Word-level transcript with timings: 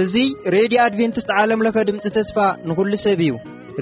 እዙ 0.00 0.14
ሬድዮ 0.54 0.78
አድቨንትስት 0.86 1.28
ዓለምለኸ 1.42 1.76
ድምፂ 1.88 2.06
ተስፋ 2.16 2.36
ንኹሉ 2.68 2.92
ሰብ 3.04 3.20
እዩ 3.26 3.30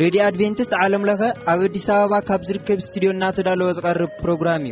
ሬድዮ 0.02 0.20
ኣድቨንትስት 0.28 0.72
ዓለምለኸ 0.82 1.22
ኣብ 1.52 1.60
ኣዲስ 1.66 1.86
ኣበባ 1.96 2.14
ካብ 2.28 2.42
ዝርከብ 2.48 2.78
እስትድዮ 2.84 3.08
እናተዳለወ 3.14 3.68
ዝቐርብ 3.78 4.10
ፕሮግራም 4.24 4.66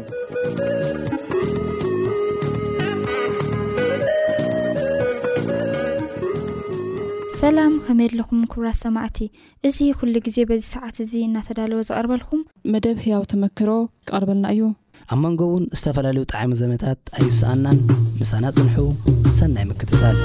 እዩሰላም 7.31 7.75
ከመየለኹም 7.85 8.41
ክብራት 8.53 8.77
ሰማዕቲ 8.85 9.19
እዙ 9.69 9.79
ኩሉ 9.99 10.15
ግዜ 10.27 10.39
በዚ 10.51 10.63
ሰዓት 10.75 10.97
እዙ 11.05 11.13
እናተዳለወ 11.29 11.79
ዝቐርበልኩም 11.89 12.41
መደብ 12.73 12.97
ህያው 13.05 13.23
ተመክሮ 13.33 13.69
ይቐርበልና 14.05 14.47
እዩ 14.55 14.63
ኣብ 15.13 15.19
መንጎ 15.25 15.41
እውን 15.51 15.65
ዝተፈላለዩ 15.79 16.25
ጣዕሚ 16.33 16.53
ዘመታት 16.63 17.01
ኣይስኣናን 17.21 17.79
ምሳና 18.21 18.45
ጽንሑ 18.57 18.89
ሰና 19.39 19.57
ምክትታል 19.73 20.19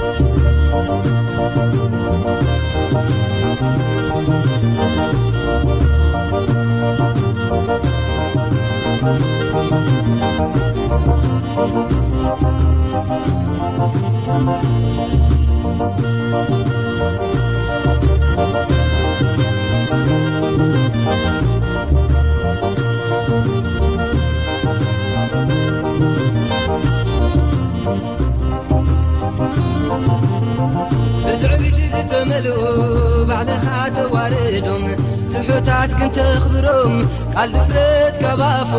ኻ 33.46 33.50
ተዋርዶም 33.96 34.84
ትሑታት 35.32 35.90
ክንተኽብሮም 35.98 36.94
ካል 37.34 37.48
ድፍረት 37.54 38.14
ጋባፎ 38.22 38.70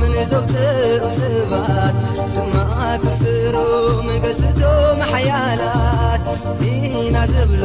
ምንዘውፅኡ 0.00 1.00
ሰባት 1.18 1.96
ድማ 2.34 2.52
ክፍሮ 3.04 3.54
ኣገስቶም 4.16 4.98
ሓያላት 5.12 6.20
ኢና 6.70 7.16
ዘብሎ 7.34 7.62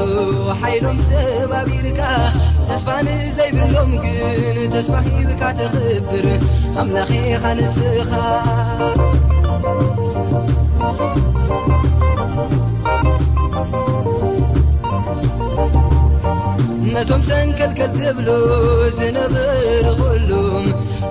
ሓይሎም 0.61 0.97
ሰብ 1.09 1.53
ኣቢርካ 1.61 2.01
ተስፋን 2.69 3.07
ዘይብሎም 3.37 3.93
ግን 4.03 4.17
ተስፋ 4.75 4.93
ሂብካ 5.07 5.43
ተኽብር 5.59 6.27
ኣምላኽ 6.81 7.11
ኻ 7.41 7.55
ንስኻ 7.59 8.11
ነቶም 16.97 17.21
ሰንከልከል 17.27 17.89
ዘብሎ 17.95 18.27
ዝነብር 18.97 19.85
ክሉ 19.97 20.29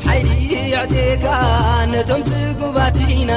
ሓይሊዕዜካ 0.07 1.27
ነቶም 1.93 2.23
ትጉባትና 2.29 3.31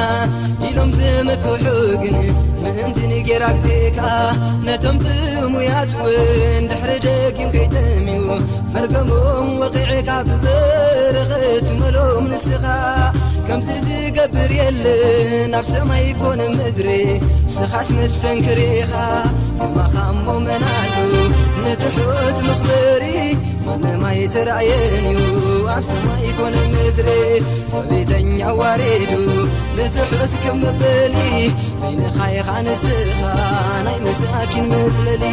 ኢሎም 0.67 0.89
ትመክውሑግን 0.95 2.16
ምንዝንጌራግዜካ 2.61 4.02
ነቶም 4.67 4.97
ትሙያት 5.03 5.94
ወን 6.02 6.66
ድሕሪ 6.72 6.92
ደጊም 7.05 7.52
ከይተምዩ 7.55 8.20
ፈርገሞም 8.75 9.50
ወቂዕካ 9.64 10.09
ብብርኽ 10.30 11.31
ትመሎም 11.67 12.25
ንስኻ 12.33 12.66
ከምዚ 13.50 13.69
ዝገብር 14.03 14.52
የለን 14.58 15.52
ኣብ 15.59 15.66
ሰማይ 15.73 16.02
ኢኮን 16.09 16.42
ምድሪ 16.58 16.88
ስኻሽ 17.53 17.87
መሰንክሪኢኻ 17.98 18.92
ኖማኻንቦ 19.60 20.27
መናዱ 20.45 20.93
ነቲሕት 21.64 22.38
ምኽበሪ 22.48 23.04
ማንማይትራእየን 23.65 24.93
እዩ 25.14 25.26
ኣብ 25.77 25.83
ሰማይ 25.93 26.21
ይኮነ 26.30 26.55
ምድሪ 26.76 27.09
ተቤተኛ 27.73 28.39
ዋሬዱ 28.61 29.11
ነቲሑት 29.80 30.33
ኸም 30.43 30.58
ምበሊ 30.64 31.15
ወይንኻይኻ 31.82 32.49
ንስኻ 32.67 33.20
ናይ 33.88 33.98
መሳኪን 34.08 34.65
መስለሊ 34.73 35.23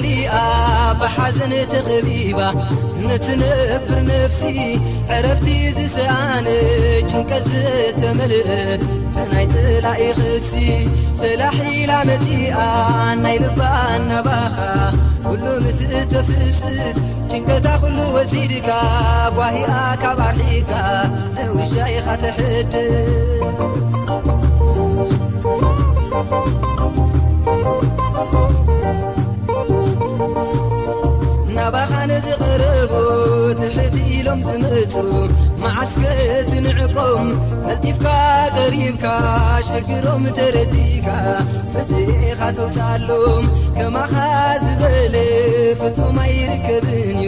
ኣ 0.00 0.40
ሓዘተባ 1.14 2.38
ነቲንብር 3.06 3.96
ነፍሲ 4.08 4.40
ዕረፍቲ 5.14 5.46
ዝሰኣነ 5.76 6.46
ችንቀት 7.10 7.44
ዘተመልእት 7.54 8.82
ናይ 9.30 9.46
ፅላ 9.52 9.86
ኢኽሲ 10.04 10.50
ሰላሒላ 11.20 11.90
መፂኣ 12.10 12.58
ናይ 13.24 13.36
ልባኣ 13.44 13.80
እናባኻ 13.98 14.58
ኩሉ 15.26 15.44
ምስእ 15.64 15.92
ተፍስዝ 16.12 16.78
ችንቀታ 17.32 17.66
ኩሉ 17.82 17.98
ወሲድካ 18.16 18.70
ጓሂኣ 19.38 19.72
ካባሒካ 20.04 20.70
ውሻ 21.56 21.72
ኢኻ 21.96 22.06
ተሕድፅ 22.24 22.76
ትሕኢሎም 33.60 34.40
ዝመፁ 34.46 34.92
መዓስከርቲ 35.62 36.52
ንዕቆም 36.64 37.28
ፈጢፍካ 37.64 38.06
ቀሪብካ 38.56 39.04
ሸግሮም 39.68 40.22
ተረዲካ 40.38 41.08
ፈትሕኻቶታኣሎም 41.74 43.44
ከማኻ 43.78 44.12
ዝበል 44.64 45.14
ፍፁማይ 45.80 46.32
ይርከብን 46.40 46.98
እዩ 47.12 47.24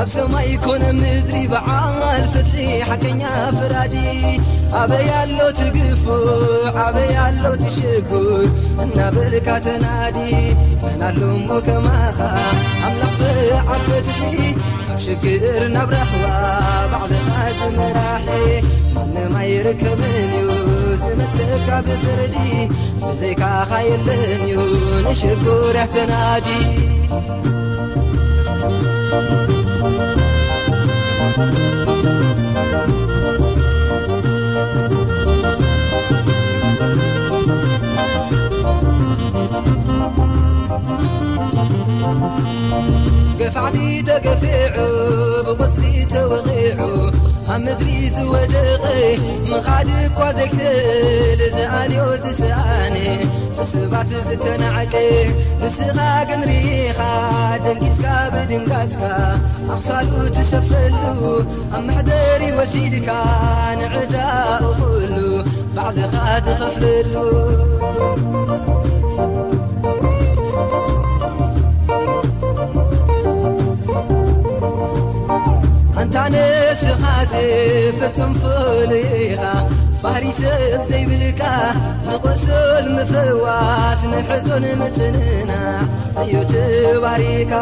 ኣብ 0.00 0.08
ሰማይ 0.16 0.46
ይኮነ 0.54 0.82
ምድሪ 1.00 1.36
ብዓል 1.52 2.24
ፈትሒ 2.34 2.58
ሓከኛ 2.88 3.22
ፍራዲ 3.58 3.94
ኣበይ 4.80 5.08
ኣሎ 5.20 5.38
ትግፉ 5.60 6.04
ዓበይ 6.84 7.12
ኣሎ 7.26 7.42
ትሸጉር 7.62 8.46
እናበርካ 8.84 9.48
ተናዲ 9.66 10.18
መናኣሎምዎ 10.84 11.58
ከማኻ 11.68 12.18
ኣምላኽ 12.88 13.10
በዓብ 13.26 13.82
ፈትሒ 13.88 14.22
شكر 15.00 15.68
نبرحو 15.68 16.18
بعض 16.92 17.08
حسمرح 17.38 18.22
من 18.96 19.32
ميركبن 19.34 20.48
زمستكبفردي 20.96 22.68
بزيك 23.02 23.40
خيلن 23.40 24.44
نشركرحتنجي 25.04 26.90
ከፋዕቲ 43.40 43.78
ተገፊዑ 44.06 44.74
ብወስሊ 45.46 45.84
ተወቂዑ 46.12 46.80
ኣብ 47.52 47.60
መድሪ 47.66 47.86
ዝወደቀይ 48.14 49.00
ምኻድ 49.50 49.88
ኳዘይትእልዝኣልዮ 50.18 52.02
ዝሰኣኒ 52.22 52.96
ንስባት 53.56 54.10
ዝተናዓቂ 54.28 54.94
ንስኻ 55.62 55.98
ግንሪኢኻ 56.30 57.00
ደንቂስካ 57.64 58.06
ብድንጋጽካ 58.34 59.02
ኣኽሳልኡ 59.74 60.12
እትሰፍረሉ 60.28 61.02
ኣብ 61.78 61.82
መሕደሪ 61.88 62.42
ወሲድካ 62.58 63.08
ንዕዳ 63.80 64.16
እኽእሉ 64.68 65.16
ባዕድኻ 65.78 66.14
ትኸፍርሉ 66.46 67.14
ንስኻዜ 76.32 77.32
ፍትንፈለየ 77.98 79.10
ኢኻ 79.26 79.42
ባህሪሰብ 80.02 80.56
ዘይብልካ 80.88 81.40
ንቕሶል 82.06 82.86
ምፍዋት 82.96 84.00
ንሕዞንምጥንና 84.12 85.52
እዩቲ 86.22 86.52
ባህሪካ 87.04 87.54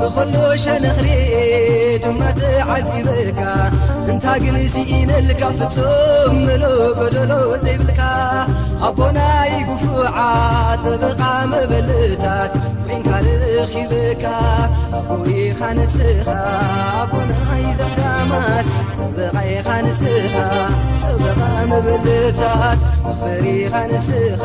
ብኸሎ 0.00 0.34
ሸነኽርእ 0.62 1.20
ድማት 2.04 2.40
ዓዚበካ 2.76 3.40
ንንታግንእዙ 4.06 4.74
ኢነልካ 4.98 5.42
ፍቶም 5.60 6.34
መሎኮዶሎ 6.48 7.32
ዘይብልካ 7.64 8.02
ኣቦናይ 8.88 9.54
ግፉዓ 9.70 10.16
ተበቓ 10.84 11.20
መበልታት 11.52 12.52
ካርኽበካ 13.06 14.24
ኣሩይኻ 15.14 15.58
ንስኻ 15.76 16.24
ኣቦናይ 17.00 17.64
ዘሕተማት 17.78 18.66
ተበقይኻ 18.98 19.68
ንስኻ 19.86 20.34
طበኻ 21.02 21.40
ምብልታት 21.70 22.78
መኽበሪኻ 23.06 23.74
ንስኻ 23.90 24.42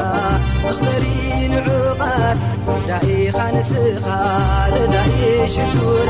መኽበሪ 0.63 1.05
ንዑቓት 1.53 2.37
ረዳኢኻ 2.67 3.37
ንስኻ 3.55 4.05
ረዳይ 4.73 5.11
ሽቱራ 5.55 6.09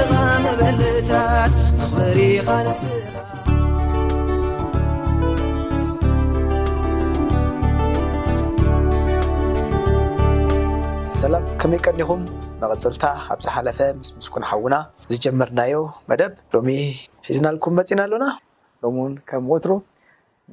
ከመይ 11.61 11.81
ቀኒኹም 11.87 12.23
መቐፅልታ 12.62 13.05
ኣብዝሓለፈ 13.35 13.79
ምስ 14.00 14.09
ምስኩን 14.19 14.44
ሓውና 14.50 14.75
ዝጀመርናዮ 15.12 15.76
መደብ 16.12 16.32
ሎሚ 16.56 16.69
ሒዝናልኩም 17.29 17.76
መፂና 17.81 18.00
ኣሎና 18.09 18.26
ሎሚ 18.85 18.97
እውን 19.06 19.14
ከም 19.31 19.47
ወትሮ 19.55 19.73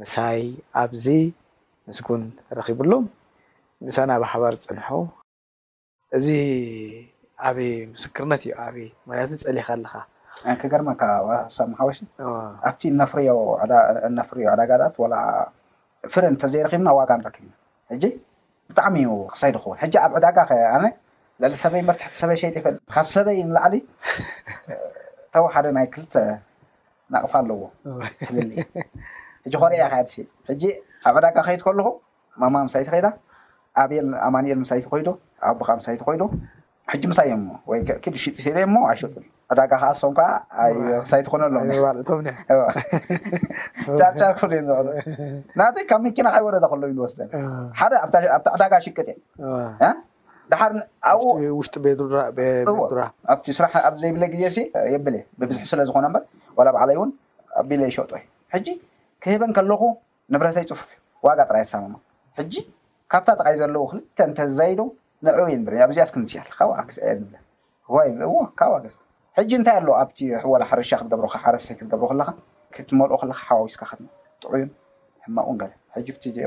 ምሳይ 0.04 0.42
ኣብዚ 0.84 1.08
ምስጉን 1.90 2.24
ተረኪቡሉ 2.48 2.92
ምሳና 3.88 4.12
ብ 4.22 4.32
ሓባር 4.34 4.56
ፅንሖ 4.68 4.90
እዚ 6.18 6.28
ዓብ 7.50 7.58
ምስክርነት 7.94 8.42
እዩ 8.48 8.52
ዓብይ 8.66 8.88
ያቱ 9.20 9.32
ፀሊካ 9.48 9.68
ኣለካ 9.78 9.96
ክ 10.62 10.70
ገርማ 10.72 10.90
ካሳምሓዊሲ 11.02 12.00
ኣብቲ 12.70 12.82
ነፍርዮ 14.20 14.50
ዕዳጋጣት 14.62 14.96
ፍር 16.14 16.24
እንተዘይረኪብና 16.32 16.90
ዋጋ 17.00 17.10
ንረክብ 17.20 17.44
ኢዩ 17.46 17.52
ሕጂ 17.92 18.04
ብጣዕሚዩ 18.70 19.10
ክሳይድኸውን 19.34 19.78
ሕጂ 19.84 19.94
ኣብ 20.06 20.12
ዕዳጋ 20.20 20.38
ኸኣነ 20.50 20.84
ዕሊ 21.48 21.54
ሰበይ 21.64 21.82
መርትሕቲ 21.90 22.14
ሰበይ 22.22 22.38
ሸጥ 22.42 22.54
ይፈል 22.60 22.76
ካብ 22.96 23.06
ሰበይ 23.16 23.38
ንላዕሊ 23.50 23.76
ተወሓደ 25.34 25.66
ናይ 25.78 25.88
ክልተ 25.94 26.16
ናቕፋ 27.14 27.34
ኣለዎ 27.42 27.62
ሕጂ 28.30 28.50
ኮርያ 29.62 29.82
ከ 29.94 30.04
ሸጥ 30.14 30.28
ሕጂ 30.50 30.64
ኣብ 31.08 31.16
ዕዳጋ 31.22 31.38
ከይድ 31.48 31.62
ከልኩ 31.68 31.88
መማ 32.44 32.56
ምሳይቲ 32.68 32.88
ከዳ 32.96 33.08
ኣብል 33.84 34.08
ኣማኒኤል 34.28 34.60
ምሳይቲ 34.66 34.86
ኮይዶ 34.94 35.08
ኣብ 35.50 35.56
ቦካ 35.64 35.70
ምሳይቲ 35.82 36.00
ኮይዶ 36.10 36.24
ሕጂ 36.96 37.04
ምሳይ 37.12 37.28
እዮወይዲ 37.36 37.88
ሽጢ 38.04 38.16
ሲ 38.44 38.48
እሞ 38.66 38.76
ኣይሸጡዩ 38.90 39.24
ዕዳጋ 39.52 39.72
ከዓ 39.82 39.88
ሶም 40.00 40.12
ከዓ 40.18 40.28
ክሳይትኮነ 41.04 41.42
ሎምርጫር 41.56 42.20
ክእ 44.40 44.56
ናተይ 45.60 45.86
ካብ 45.90 46.02
መኪና 46.06 46.28
ኣይወረዳ 46.38 46.66
ከሎ 46.72 46.82
ሉወስደን 46.98 47.30
ሓደ 47.80 47.92
ዕዳጋ 48.56 48.74
ሽቀጥ 48.88 49.08
እየ 49.18 49.90
ዳሓ 50.54 50.62
ብኡሽጢ 52.38 52.98
ኣ 53.34 53.38
ስራሕ 53.60 53.74
ኣብዘይብለ 53.90 54.24
ግዜ 54.34 54.58
የብል 54.96 55.16
ብብዝሒ 55.42 55.64
ስለዝኮነ 55.72 56.06
በር 56.16 56.66
ላ 56.68 56.74
በዕለ 56.76 56.90
ውን 57.02 57.12
ቢለ 57.70 57.82
ይሸጥ 57.92 58.10
ዩ 58.20 58.22
ሕጂ 58.56 58.68
ክህበን 59.26 59.54
ከለኩ 59.58 59.84
ንብረተይ 60.34 60.66
ፅፉፍ 60.70 60.90
እዩ 60.96 61.00
ዋጋ 61.28 61.40
ጥራይ 61.50 61.64
ኣሳሙ 61.68 61.96
ሕጂ 62.40 62.54
ካብታ 63.14 63.28
ተቃይ 63.40 63.56
ዘለዎ 63.62 63.84
ክልተ 63.92 64.20
እንተዘይዶ 64.30 64.80
ንዕየ 65.24 65.56
ንር 65.64 65.74
ኣብዚኣስክ 65.88 66.16
ንስእ 66.22 66.40
ኣካብኣስ 66.52 66.98
የብካብስ 67.00 68.96
ሕጂ 69.38 69.52
እንታይ 69.58 69.78
ኣለዎ 69.80 69.94
ኣብወ 70.02 70.54
ሕርሻ 70.72 70.90
ክትገብሮካ 71.00 71.36
ሓረሰይ 71.44 71.74
ክትገብሮ 71.80 72.06
ከለካ 72.12 72.30
ክትመርኦ 72.76 73.16
ከለካ 73.22 73.40
ሓዋዊስካጥዑዩ 73.48 74.62
ሕማቁን 75.26 75.56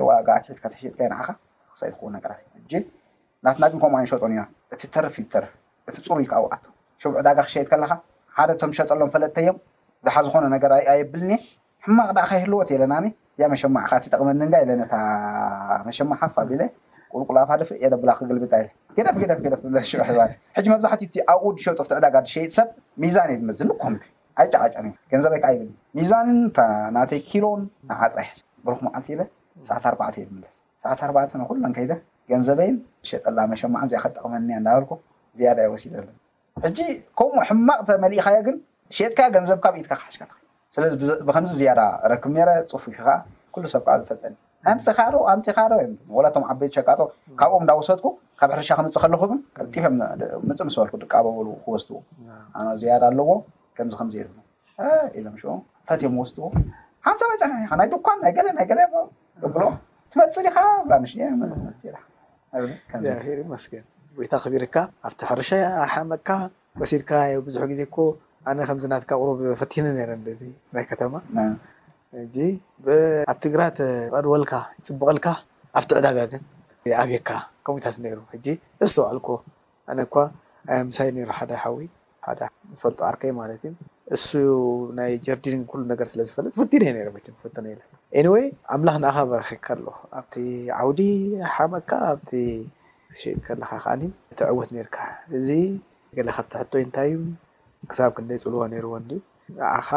ዋጋ 0.09 0.29
ትካ 0.44 0.67
ትሸካዓካ 0.76 1.29
ክክ 1.73 2.00
ነትእ 2.15 2.85
ናት 3.44 3.56
ናዚን 3.62 3.79
ከማ 3.82 3.94
ሸጥን 4.11 4.32
ዮ 4.38 4.43
እቲ 4.75 4.82
ተርፊር 4.94 5.44
እቲ 5.88 5.97
ፅሩይ 6.11 6.26
ካብኣቶ 6.31 6.64
ሽቡዕ 7.03 7.21
ዳጋ 7.26 7.38
ክሸየጥ 7.49 7.69
ከለካ 7.73 7.93
ሓደ 8.37 8.50
ቶም 8.61 8.71
ሸጠሎም 8.79 9.11
ፈለጥተዮም 9.14 9.56
ዝሓ 10.06 10.17
ዝኮነ 10.26 10.44
ነገር 10.55 10.71
ኣየብልኒሄ 10.79 11.38
ሕማቕ 11.85 12.09
ደዕካይህልዎት 12.19 12.69
የለናኒ 12.75 13.06
መሸማዕ 13.53 13.85
ካቲ 13.91 14.05
ጠቅመኒንጋ 14.14 14.55
የለ 14.62 14.73
መሸማዕ 15.87 16.21
ፋቢለ 16.37 16.62
ቁልቁላፋል 17.14 17.60
የደብላ 17.84 18.10
ክግልብጣ 18.20 18.52
ገደፍደፍ 18.96 19.38
ደፍ 19.52 19.62
ዝስ 19.88 19.92
መብዛሕት 20.73 21.02
ኣብኡ 21.33 21.49
ድሸጥፍትዕዳጋ 21.59 22.16
ድሸይ 22.26 22.47
ሰብ 22.56 22.68
ሚዛን 23.02 23.30
እየ 23.35 23.42
ዝዝም 23.59 23.71
ይጫንዘበይ 25.06 25.40
ዓሚዛን 25.49 26.28
ናይ 26.97 27.21
ኪሎ 27.30 27.44
ዓጥራይ 28.06 28.28
ብኩ 28.66 28.80
ዓልቲ 28.99 29.09
ሰዓኣ 29.68 29.92
ዩ 30.23 30.26
ብስ 30.42 30.56
ሰዓኣ 30.83 31.47
ኩከ 31.50 31.90
ገንዘበይን 32.30 32.75
ሸጠላ 33.09 33.38
መሸማዕ 33.52 33.83
ዚኣ 33.92 34.00
ክጠቅመ 34.04 34.33
ዳበል 34.66 34.85
ዝ 35.38 35.42
ይ 35.47 35.71
ሲ 35.83 35.87
ለሕጂ 35.92 36.78
ከምኡ 37.18 37.42
ሕማቅተመሊእካዮ 37.49 38.38
ግን 38.47 38.56
ሸጥካ 38.97 39.18
ገንዘብካ 39.37 39.64
ብኢትካ 39.75 39.92
ክሓሽካትስለዚ 40.00 40.92
ብከምዚ 41.28 41.52
ዝያዳ 41.61 41.80
ረክብ 42.12 42.37
ረ 42.49 42.52
ፅፉፊ 42.73 42.85
ከ 43.54 43.64
ሰብከዓ 43.75 43.94
ዝፈጠኒ 44.02 44.35
ኣምፂ 44.67 44.85
ካዶኣንፂካዶ 44.99 45.73
ቶም 46.35 46.45
ዓበይት 46.50 46.73
ሸቃጦ 46.77 47.00
ካብኦም 47.41 47.62
እዳውሰትኩ 47.67 48.05
ካብ 48.41 48.50
ሕርሻ 48.55 48.69
ክምፅእ 48.79 49.00
ከለኩ 49.03 49.23
ን 49.31 49.38
ምፅእ 50.49 50.65
ምስበልኩ 50.69 50.95
ድቃበሉ 51.03 51.47
ክወስትዎ 51.65 51.99
ዝያ 52.81 52.91
ኣለዎ 53.11 53.31
ከምዚ 53.77 53.95
ከምዘየኢም 54.00 55.59
ሕትዮም 55.91 56.17
ወስትዎ 56.23 56.47
ሓንሳባይ 57.07 57.38
ፀ 57.43 57.47
ካ 57.71 57.75
ናይ 57.81 57.87
ዱኳን 57.95 58.19
ናይ 58.25 58.33
ገለናይ 58.38 58.67
ለ 58.79 58.83
ትመፅ 60.12 60.37
ካ 60.57 60.59
ምሽ 61.05 61.12
መስን 63.55 63.85
ወይታ 64.19 64.33
ክቢርካ 64.45 64.77
ኣብቲ 65.09 65.21
ሕርሻ 65.31 65.50
ሓመቅካ 65.93 66.29
ወሲልካ 66.81 67.11
ብዙሕ 67.47 67.62
ግዜ 67.73 67.81
ኮ 67.95 67.99
ኣነ 68.50 68.59
ከምዚናትካ 68.69 69.11
ቁሩ 69.23 69.29
ፈትኒ 69.61 69.85
ነረእ 69.99 70.21
ናይ 70.75 70.85
ከተማ 70.91 71.15
እጂ 72.17 72.37
ኣብት 73.31 73.43
ግራት 73.55 73.79
ቀድወልካ 74.17 74.53
ይፅብቀልካ 74.79 75.27
ኣብቲ 75.79 75.91
ዕዳጋ 75.99 76.19
ግን 76.33 76.43
ኣብየካ 77.03 77.31
ከምይታት 77.65 77.97
ነይሩ 78.05 78.19
ጂ 78.45 78.47
እሱ 78.85 78.95
ባዕልኮ 79.05 79.29
ኣነ 79.93 79.99
ኳ 80.12 80.17
ምሳይ 80.88 81.09
ሩ 81.15 81.17
ሓደ 81.38 81.53
ሓዊ 81.62 81.81
ዝፈልጡ 82.79 82.99
ዓርከይ 83.09 83.33
ማለት 83.41 83.62
እዩ 83.69 83.75
እሱ 84.17 84.29
ናይ 84.99 85.12
ጀርዲን 85.27 85.61
ኩሉ 85.71 85.81
ነገር 85.93 86.07
ስለዝፈለጥ 86.12 86.53
ፍቲነ 86.61 86.83
ዮ 87.05 87.11
ፍ 87.45 87.49
አንወይ 88.21 88.47
ኣምላኽ 88.77 88.97
ንኣካ 89.05 89.17
በረክካ 89.33 89.67
ኣሎ 89.75 89.87
ኣብቲ 90.21 90.35
ዓውዲ 90.79 91.00
ሓመካ 91.55 91.91
ኣብቲ 92.12 92.31
ሸጥ 93.19 93.37
ከለካ 93.49 93.71
ከዓኒ 93.85 94.03
እቲ 94.33 94.41
ዕወት 94.55 94.71
ነርካ 94.77 94.97
እዚ 95.37 95.49
ገለ 96.17 96.29
ካብቲ 96.37 96.53
ሕቶይ 96.62 96.83
እንታይ 96.87 97.11
እዩ 97.11 97.21
ክሳብ 97.91 98.11
ክንደይ 98.17 98.38
ፅልዎ 98.45 98.61
ነይርዎድ 98.73 99.11
ንኣኻ 99.57 99.88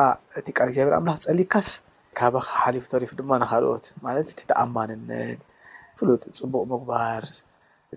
እቲ 0.42 0.48
ቃል 0.58 0.68
እግዚኣብር 0.70 0.94
ኣምላኽ 1.00 1.18
ፀሊካስ 1.28 1.70
ካባ 2.20 2.34
ከ 2.46 2.50
ሓሊፉ 2.62 2.86
ተሪፍ 2.94 3.12
ድማ 3.20 3.32
ንካልኦት 3.42 3.86
ማለት 4.06 4.28
ትተኣማንነት 4.40 5.40
ፍሉጥ 6.00 6.22
ፅቡቅ 6.44 6.64
ምግባር 6.72 7.24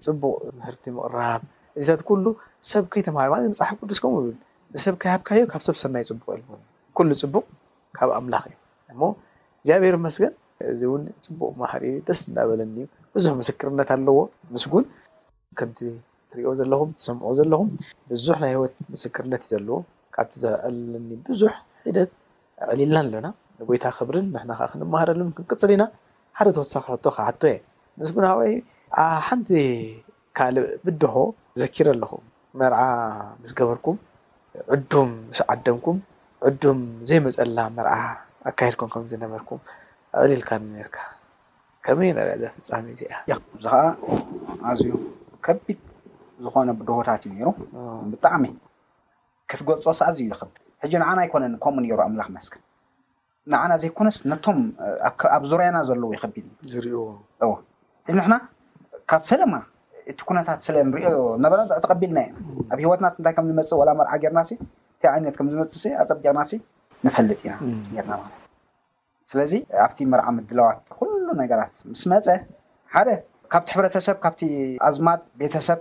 ፅቡቅ 0.06 0.35
ምህርቲ 0.59 0.85
ምቅራብ 0.97 1.42
እዚታት 1.78 2.02
ኩሉ 2.09 2.25
ሰብ 2.73 2.85
ከይተማሃ 2.92 3.25
ማለ 3.33 3.42
መፅሓፍ 3.52 3.78
ቅዱስ 3.83 3.99
ከም 4.02 4.14
ብል 4.25 4.37
ንሰብ 4.75 4.94
ከብካዮ 5.02 5.42
ካብ 5.52 5.62
ሰብ 5.68 5.76
ሰናይ 5.83 6.04
ፅቡቅ 6.11 6.28
ል 6.40 6.61
ኩሉ 6.99 7.09
ፅቡቅ 7.23 7.44
ካብ 7.99 8.11
ኣምላኽ 8.18 8.44
እዩ 8.52 8.56
እሞ 8.94 9.00
እግዚኣብሔር 9.62 9.97
መስገን 10.06 10.33
እዚ 10.73 10.80
እውን 10.88 11.02
ፅቡቅ 11.26 11.50
ባሕሪ 11.61 11.85
ደስ 12.09 12.21
እናበለኒ 12.30 12.75
ዩ 12.85 12.87
ብዙሕ 13.16 13.30
ምስክርነት 13.40 13.88
ኣለዎ 13.97 14.18
ምስጉን 14.54 14.87
ከምቲ 15.59 15.80
ትሪኦ 16.33 16.50
ዘለኹም 16.61 16.90
ትሰምዖ 16.99 17.30
ዘለኹም 17.40 17.68
ብዙሕ 18.12 18.37
ናይ 18.44 18.52
ሂወት 18.56 18.75
ምስክርነት 18.94 19.42
ዘለዎ 19.52 19.78
ካብቲ 20.16 20.33
ዘኣለኒ 20.44 21.11
ብዙሕ 21.30 21.52
ሒደት 21.87 22.11
ኣዕሊልና 22.73 22.99
ኣለና 23.04 23.26
ንጎይታ 23.61 23.87
ክብርን 23.96 24.26
ንሕና 24.34 24.50
ከዓ 24.58 24.66
ክንመሃረሉን 24.73 25.30
ክንቅፅል 25.37 25.70
ኢና 25.75 25.84
ሓደ 26.38 26.49
ተወሳኪ 26.56 26.82
ሕቶ 26.94 27.04
ካሓቶ 27.16 27.42
እየ 27.50 27.56
ንስጉንወይ 28.02 28.52
ሓንቲ 29.26 29.49
ካልእ 30.37 30.66
ብድሆ 30.84 31.14
ዘኪር 31.61 31.87
ኣለኹም 31.94 32.23
መርዓ 32.61 32.80
ምስ 33.42 33.52
ገበርኩም 33.58 33.96
ዕዱም 34.75 35.11
ምስ 35.30 35.38
ዓደምኩም 35.54 35.99
ዕዱም 36.49 36.80
ዘይመፀልላ 37.11 37.58
መርዓ 37.76 37.94
ኣካየድኩም 38.50 38.88
ከም 38.94 39.04
ዝነበርኩም 39.12 39.61
ኣዕሊልካ 40.23 40.50
ርካ 40.88 40.96
ከመይ 41.87 42.11
ንርኣ 42.16 42.30
ዘብ 42.42 42.52
ፍፃሚ 42.58 42.84
እዚእያእዚ 42.94 43.40
ከዓ 43.64 43.75
ኣዝዩ 44.70 44.90
ከቢድ 45.46 45.78
ዝኮነ 46.44 46.68
ብድሆታት 46.80 47.23
እዩ 47.28 47.32
ነሩ 47.38 47.49
ብጣዕሚ 48.12 48.44
ክት 49.50 49.61
ጎልፆስ 49.68 49.99
ኣዝዩ 50.08 50.23
ይከብል 50.32 50.56
ሕጂ 50.82 50.92
ንዓና 51.02 51.18
ኣይኮነኒ 51.25 51.54
ከምኡ 51.64 51.84
ሩ 51.99 52.00
ኣምላኽ 52.06 52.28
መስክን 52.37 52.62
ንዓና 53.52 53.72
ዘይኮነስ 53.82 54.16
ነቶም 54.30 54.58
ኣብ 55.36 55.42
ዙርያና 55.50 55.76
ዘለዎ 55.88 56.10
ይከቢል 56.16 56.46
እዩ 56.66 56.70
ዝር 56.74 56.86
እዚ 58.08 58.14
ንሕና 58.18 58.34
ካብ 59.10 59.22
ፈለማ 59.30 59.54
እቲ 60.10 60.18
ኩነታት 60.28 60.60
ስለ 60.66 60.76
ንሪኦ 60.88 61.10
ነበ 61.44 61.52
ተቀቢልና 61.84 62.18
ኢና 62.26 62.38
ኣብ 62.72 62.78
ሂወትና 62.84 63.06
ንታይ 63.16 63.34
ከም 63.36 63.46
ዝመፅ 63.50 63.70
ወላ 63.80 63.90
መርዓ 63.98 64.12
ጌርና 64.22 64.40
እይ 64.50 65.08
ዓይነት 65.14 65.34
ከም 65.38 65.46
ዝመፅ 65.52 65.72
ኣፀጊቕና 66.04 66.40
ንፈልጥ 67.06 67.40
ኢና 67.46 68.00
ርና 68.14 68.20
ስለዚ 69.30 69.52
ኣብቲ 69.86 69.98
መርዓ 70.12 70.26
ምድለዋት 70.38 70.80
ኩሉ 70.98 71.26
ነገራት 71.42 71.74
ምስ 71.92 72.02
መፀ 72.12 72.26
ሓደ 72.94 73.08
ካብቲ 73.52 73.68
ሕብረተሰብ 73.74 74.16
ካብቲ 74.24 74.42
ኣዝማድ 74.88 75.20
ቤተሰብ 75.40 75.80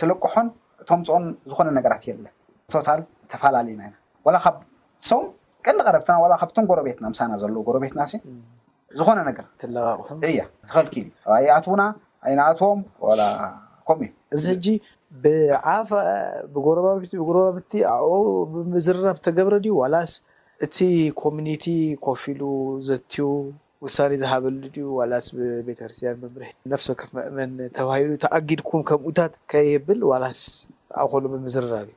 ትልቀሖን 0.00 0.48
እቶም 0.82 1.00
ፆን 1.08 1.24
ዝኮነ 1.50 1.68
ነገራት 1.78 2.02
የለን 2.10 2.34
ቶታል 2.74 3.00
ተፈላለዩና 3.30 3.82
ኢና 3.84 4.38
ቀዲ 5.66 5.76
ቀረብትና 5.86 6.34
ካብቶም 6.42 6.66
ጎረቤትና 6.70 7.04
ምሳና 7.12 7.32
ዘለዉ 7.42 7.58
ጎረቤትና 7.68 8.00
ዝኮነ 9.00 9.18
ነገር 9.28 9.46
ትለቁያ 9.60 10.42
ተልል 10.72 11.06
ይኣትዉና 11.46 11.82
ኣይናኣትዎም 12.28 12.80
ከምኡ 13.88 14.08
እዩ 14.08 14.10
እዚ 14.36 14.44
ሕጂ 14.54 14.66
ብዓብባረባብቲ 15.22 17.72
ኣ 17.92 17.94
ብምዝራብ 18.52 19.16
ተገብረ 19.26 19.54
ድዩ 19.64 19.72
ዋላስ 19.82 20.12
እቲ 20.64 20.78
ኮሚኒቲ 21.22 21.64
ኮፍ 22.06 22.22
ሉ 22.40 22.42
ዘትዩ 22.88 23.18
ውሳኒ 23.84 24.12
ዝሃበሉ 24.22 24.54
ድዩ 24.74 24.84
ዋላስ 25.00 25.26
ብቤተክርስትያን 25.36 26.16
ብምር 26.22 26.42
ነፍሶ 26.72 26.88
ከፍ 27.00 27.10
መእመን 27.36 27.52
ተባሂሉ 27.78 28.10
ተኣጊድኩም 28.24 28.82
ከምኡታት 28.90 29.32
ከይብል 29.52 30.00
ዋላስ 30.12 30.40
ኣ 31.02 31.04
ኮሉ 31.12 31.24
ብምዝርራብ 31.36 31.88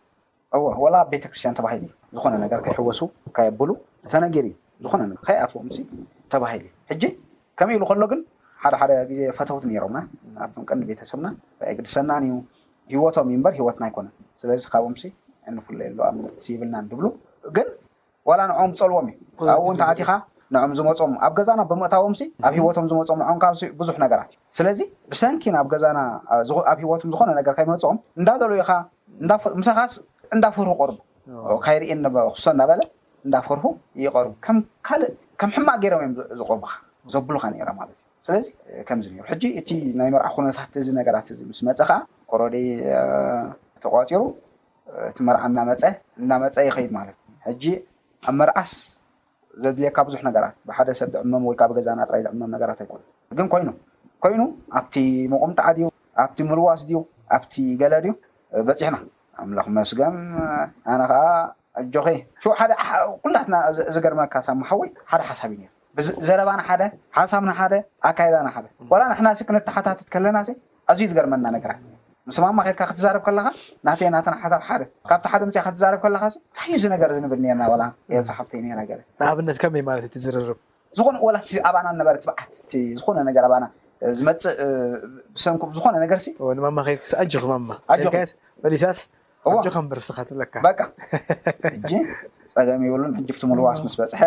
እዩ 0.58 0.66
ላ 0.96 0.98
ቤተክርስትያን 1.14 1.56
ተባሂሉ 1.60 1.82
እዩ 1.90 1.94
ዝኮነ 2.16 2.34
ነገር 2.46 2.60
ከይሕወሱ 2.66 3.02
ካየብሉ 3.36 3.70
ተነጊር 4.12 4.48
ዝኮነ 4.84 5.02
ከይኣትዎም 5.28 5.68
ተባሂሉ 6.32 6.64
ዩ 6.66 6.72
ሕጂ 6.92 7.04
ከም 7.60 7.70
ኢሉ 7.76 7.84
ከሎ 7.90 8.04
ግን 8.12 8.20
ሓደ 8.64 8.74
ሓደ 8.82 8.92
ግዜ 9.10 9.22
ፈተውቲ 9.38 9.64
ኔሮምና 9.72 10.00
ቶም 10.56 10.64
ቀኒ 10.70 10.82
ቤተሰብና 10.90 11.28
ዲሰናንዩ 11.88 12.32
ሂወቶም 12.94 13.28
እዩ 13.32 13.38
በር 13.46 13.54
ሂወትና 13.60 13.84
ኣይኮነን 13.88 14.14
ስለዚ 14.42 14.64
ካብኦም 14.74 14.96
እንፍለየሉ 15.52 15.98
ኣለት 16.10 16.44
ይብልና 16.52 16.76
ድብሉ 16.90 17.06
ግን 17.56 17.68
ዋላ 18.30 18.42
ንኦም 18.50 18.72
ፀልዎም 18.82 19.08
እዩ 19.12 19.50
ኣብ 19.56 19.64
እውንትኣቲካ 19.68 20.12
ንም 20.56 20.72
ዝመፅም 20.78 21.14
ኣብ 21.26 21.34
ገዛና 21.40 21.60
ብምእታቦምሲ 21.72 22.22
ኣብ 22.48 22.54
ሂወቶም 22.60 22.86
ዝመፅኦም 22.92 23.20
ንም 23.30 23.38
ካብ 23.44 23.54
ብዙሕ 23.80 23.96
ነገራት 24.06 24.30
እዩ 24.34 24.40
ስለዚ 24.60 24.80
ብሰንኪን 25.14 25.56
ኣብ 25.62 25.74
ሂወቶም 26.84 27.10
ዝኮነ 27.16 27.30
ነገር 27.40 27.56
ከይመፅኦም 27.60 28.00
እንዳዘል 28.22 28.54
ኢካ 28.62 28.72
ምሳኻስ 29.62 29.94
እንዳፍሩ 30.38 30.68
ቆርቡ 30.82 31.00
ካይሪኢ 31.66 31.92
ኣክሶ 32.30 32.46
እናበለ 32.56 32.82
እንዳፈርሁ 33.26 33.66
ይርቡ 34.04 34.32
ካእ 34.46 35.02
ከም 35.42 35.52
ሕማቅ 35.56 35.76
ገይሮም 35.84 36.02
እዮም 36.06 36.18
ዝቆርቡካ 36.44 36.66
ዘብሉካ 37.14 37.44
ነራ 37.54 37.70
ማለት 37.80 37.96
እዩ 37.98 38.00
ስለዚ 38.26 38.48
ከምዚ 38.88 39.06
እነሩ 39.14 39.26
ሕጂ 39.32 39.44
እቲ 39.60 39.70
ናይ 40.00 40.10
መርዓ 40.16 40.28
ኩነታት 40.36 40.74
እዚ 40.82 40.88
ነገራት 41.00 41.28
እ 41.34 41.36
ምስ 41.50 41.60
መፀእ 41.68 41.88
ከዓ 41.90 41.96
ኮረዴ 42.32 42.56
ተቋፂሩ 43.84 44.22
እቲ 45.10 45.18
መርዓ 45.30 45.42
እናመፀ 45.52 45.82
እናመፀ 46.24 46.56
ይኸይድ 46.68 46.92
ማለት 47.00 47.18
እ 47.32 47.40
ሕጂ 47.48 47.66
ኣብ 48.28 48.36
መርዓስ 48.42 48.72
ዘድልየካ 49.64 49.98
ብዙሕ 50.10 50.20
ነገራት 50.30 50.56
ብሓደ 50.68 50.90
ሰብ 51.00 51.10
ዝዕመም 51.16 51.44
ወይከዓ 51.50 51.68
ብገዛ 51.72 51.88
እናጥራይ 51.96 52.22
ዝዕመም 52.28 52.50
ነገራት 52.56 52.80
ኣይኮኑ 52.86 53.02
ግን 53.40 53.48
ኮይኑ 53.56 53.70
ኮይኑ 54.26 54.42
ኣብቲ 54.80 54.96
መቁምጣዓ 55.34 55.68
ድዩ 55.78 55.86
ኣብቲ 56.26 56.38
ምርዋስ 56.52 56.82
ድዩ 56.90 56.98
ኣብቲ 57.38 57.56
ገለ 57.82 57.94
ድዩ 58.06 58.12
በፂሕና 58.70 58.96
እምለክ 59.46 59.68
መስገም 59.78 60.16
ኣነ 60.94 61.02
ከዓ 61.12 61.26
ኣጆኺ 61.80 62.08
ኩላትዝገርመካ 63.24 64.36
ማሓወይ 64.62 64.90
ሓደ 65.12 65.22
ሓሳብ 65.30 65.52
እዩ 65.56 65.66
ዘረባ 66.28 66.50
ሓደ 66.68 66.84
ሓሳብና 67.18 67.52
ሓደ 67.60 67.74
ኣካዳና 68.10 68.48
ሓደ 68.56 68.66
ላ 69.02 69.02
ንሕና 69.12 69.28
ክንተሓታት 69.48 69.98
ትከለና 70.08 70.38
ኣዝዩ 70.92 71.06
ዝገርመና 71.12 71.46
ነገራት 71.56 71.82
ምስ 72.30 72.38
ማማከትካ 72.44 72.82
ክትዛርብ 72.90 73.22
ከለካ 73.28 73.48
ናተ 73.88 74.00
ናተ 74.16 74.28
ሓሳብ 74.44 74.62
ካብቲ 75.10 75.26
ሓደ 75.34 75.42
ምፅ 75.50 75.58
ክትዛርብ 75.68 76.00
ከለካ 76.06 76.24
ታዩ 76.58 76.74
ዚ 76.84 76.86
ነገር 76.96 77.10
ዝንብል 77.18 77.40
ርና 77.80 77.86
ሓብተዩር 78.38 78.64
ንኣብነት 79.22 79.58
ከመይለት 79.64 80.16
ዝርርብ 80.26 80.60
ዝኮ 80.98 81.08
ወላ 81.28 81.38
ኣባና 81.70 81.86
ነበረ 82.02 82.16
ት 82.22 82.26
በዓት 82.30 82.52
ዝኮነ 83.00 83.18
ነር 83.28 83.46
ኣ 83.64 83.68
ዝመፅእ 84.18 84.58
ንኩም 85.56 85.70
ዝኮነ 85.76 85.96
ነገርማ 86.04 87.68
እ 89.52 89.54
ከምብርስካ 89.76 90.18
ትብለካ 90.28 90.54
በ 90.66 90.70
እጂ 91.76 91.92
ፀገሚ 92.56 92.82
ይብሉን 92.90 93.14
ሕጂብቲ 93.20 93.44
ምልዋስ 93.52 93.80
ምስ 93.86 93.96
በፅሐ 94.00 94.22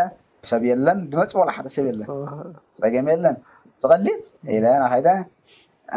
ሰብ 0.49 0.63
የለን 0.71 0.99
ብመፂ 1.11 1.33
ወሉ 1.41 1.49
ሓደ 1.57 1.67
ሰብ 1.77 1.85
የለን 1.91 2.09
ፀገም 2.83 3.07
የለን 3.13 3.37
ዝቀሊል 3.83 4.19
ኢለ 4.57 4.65
ናከይደ 4.83 5.09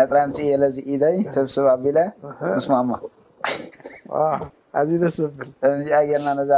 ኣጥራምፅእ 0.02 0.48
የለዚ 0.52 0.78
ኢደይ 0.94 1.18
ትብስብ 1.34 1.66
ኣቢለ 1.74 2.00
ምስማማ 2.58 2.92
ኣዚዩ 4.80 4.98
ደስ 5.04 5.16
ዝብል 5.24 5.50
እዚኣጌርና 5.70 6.30
ነዛ 6.40 6.54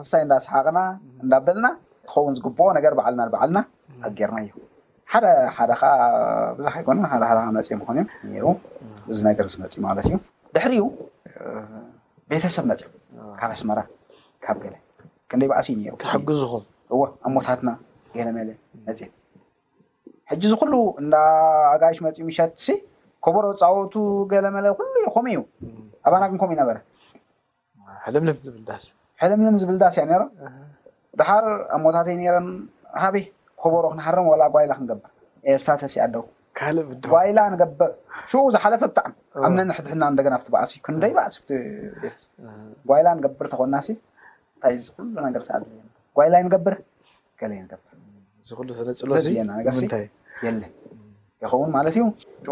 ክሳይ 0.00 0.22
እንዳሰሓቕና 0.26 0.78
እንዳበልና 1.24 1.66
ክከውን 2.10 2.36
ዝግብኦ 2.38 2.68
ነገር 2.78 2.94
ባዓልና 2.98 3.26
በዓልና 3.34 3.60
ኣጌርና 4.08 4.38
እዩ 4.44 4.52
ሓደ 5.12 5.26
ሓደ 5.56 5.72
ከዓ 5.80 5.92
ብዛሓ 6.58 6.74
ይኮ 6.82 6.88
ሓደ 7.12 7.22
ሓደ 7.30 7.38
ከዓ 7.42 7.48
መፅ 7.58 7.70
ምኮን 7.82 7.98
እዮም 8.00 8.30
ሩ 8.44 8.54
እዚ 9.14 9.18
ነገር 9.30 9.46
ዝመፅእ 9.54 9.80
ማለት 9.88 10.06
እዩ 10.10 10.16
ድሕሪ 10.56 10.72
እዩ 10.80 10.84
ቤተሰብ 12.30 12.64
መፅ 12.70 12.80
ካብ 13.40 13.50
ኣስመራ 13.54 13.78
ካብ 14.44 14.56
ገለ 14.64 14.74
ከንደይ 15.30 15.48
በኣሲ 15.50 15.68
እዩ 15.78 15.90
ነሩሕግዙኹም 16.02 16.64
እዎ 16.92 16.98
ኣብሞታትና 17.26 17.68
ገለ 18.16 18.28
መለ 18.36 18.48
መፅ 18.86 19.00
ሕጂ 20.30 20.42
ዝ 20.50 20.54
ኩሉ 20.60 20.74
እንዳ 21.02 21.14
ኣጋሽ 21.72 21.96
መፂኡ 22.06 22.24
ሙሸት 22.28 22.52
ሲ 22.66 22.76
ከበሮ 23.24 23.44
ፃወቱ 23.62 23.94
ገለ 24.32 24.46
መለ 24.56 24.66
ኩሉ 24.78 24.94
እዩ 25.02 25.10
ከምኡ 25.16 25.28
እዩ 25.64 25.78
ኣባናግን 26.08 26.38
ከምኡእዩ 26.42 26.58
ነበረልምልም 26.62 28.38
ዝብልዳስእ 28.48 28.90
ሕልምልም 29.22 29.56
ዝብልዳስ 29.62 29.96
እያ 30.00 30.04
ነሮም 30.12 30.30
ብድሓር 31.12 31.44
ኣብ 31.74 31.80
ሞታት 31.84 32.06
ይ 32.12 32.14
ነረን 32.20 32.46
ሃበይ 33.02 33.24
ከበሮ 33.62 33.84
ክንሓርም 33.92 34.26
ወላ 34.32 34.42
ጓይላ 34.54 34.72
ክንገብር 34.78 35.10
ኤሳተሲ 35.52 35.94
ኣደኩ 36.04 36.26
ካእጓይላ 36.58 37.38
ንገብር 37.52 37.90
ሽኡ 38.30 38.40
ዝሓለፈ 38.54 38.82
ብጣዕሚ 38.90 39.12
ኣብነንሕትሕድና 39.46 40.04
እንደና 40.12 40.34
ብቲ 40.40 40.48
በእሲ 40.54 40.72
ክንደይ 40.86 41.12
በእሲ 41.18 41.36
ጓይላ 42.90 43.06
ንገብር 43.18 43.46
ተኮና 43.52 43.74
እንታይ 43.92 44.74
እዚ 44.78 44.84
ኩሉ 44.96 45.08
ነገር 45.26 45.42
ኣለየ 45.58 45.72
ጓይላይ 46.18 46.42
ንገብር 46.48 46.74
ገለይ 47.42 47.60
ንገብር 47.66 47.88
ዚሉ 48.48 48.68
ሰ 48.78 48.80
ፅሎየና 49.16 49.50
ነገርምታእ 49.60 50.04
የለን 50.46 50.72
ይኸውን 51.44 51.70
ማለት 51.76 51.94
እዩ 51.98 52.04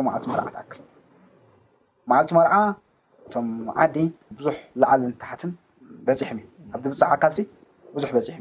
ማዓልቲ 0.08 0.26
መርዓ 0.32 0.46
ትኣክል 0.54 0.80
ማዓልቲ 2.12 2.32
መርዓ 2.40 2.54
እቶም 3.26 3.48
ዓዲ 3.84 3.96
ብዙሕ 4.38 4.56
ላዓልን 4.82 5.12
ታሓትን 5.22 5.50
በፂሕም 6.06 6.38
እ 6.40 6.46
ኣብዚ 6.76 6.86
ብፃሕ 6.94 7.08
ኣካል 7.18 7.32
ብዙሕ 7.96 8.10
በፂሕ 8.18 8.38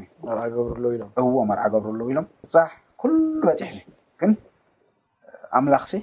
እእዎ 1.21 1.35
መርዓ 1.51 1.63
ገብርኣለው 1.75 2.09
ኢሎም 2.13 2.27
ብሕ 2.53 2.69
ኩሉ 3.01 3.13
በፂሕእግን 3.49 4.31
ኣምላኽ 5.57 5.83
ሲ 5.91 6.01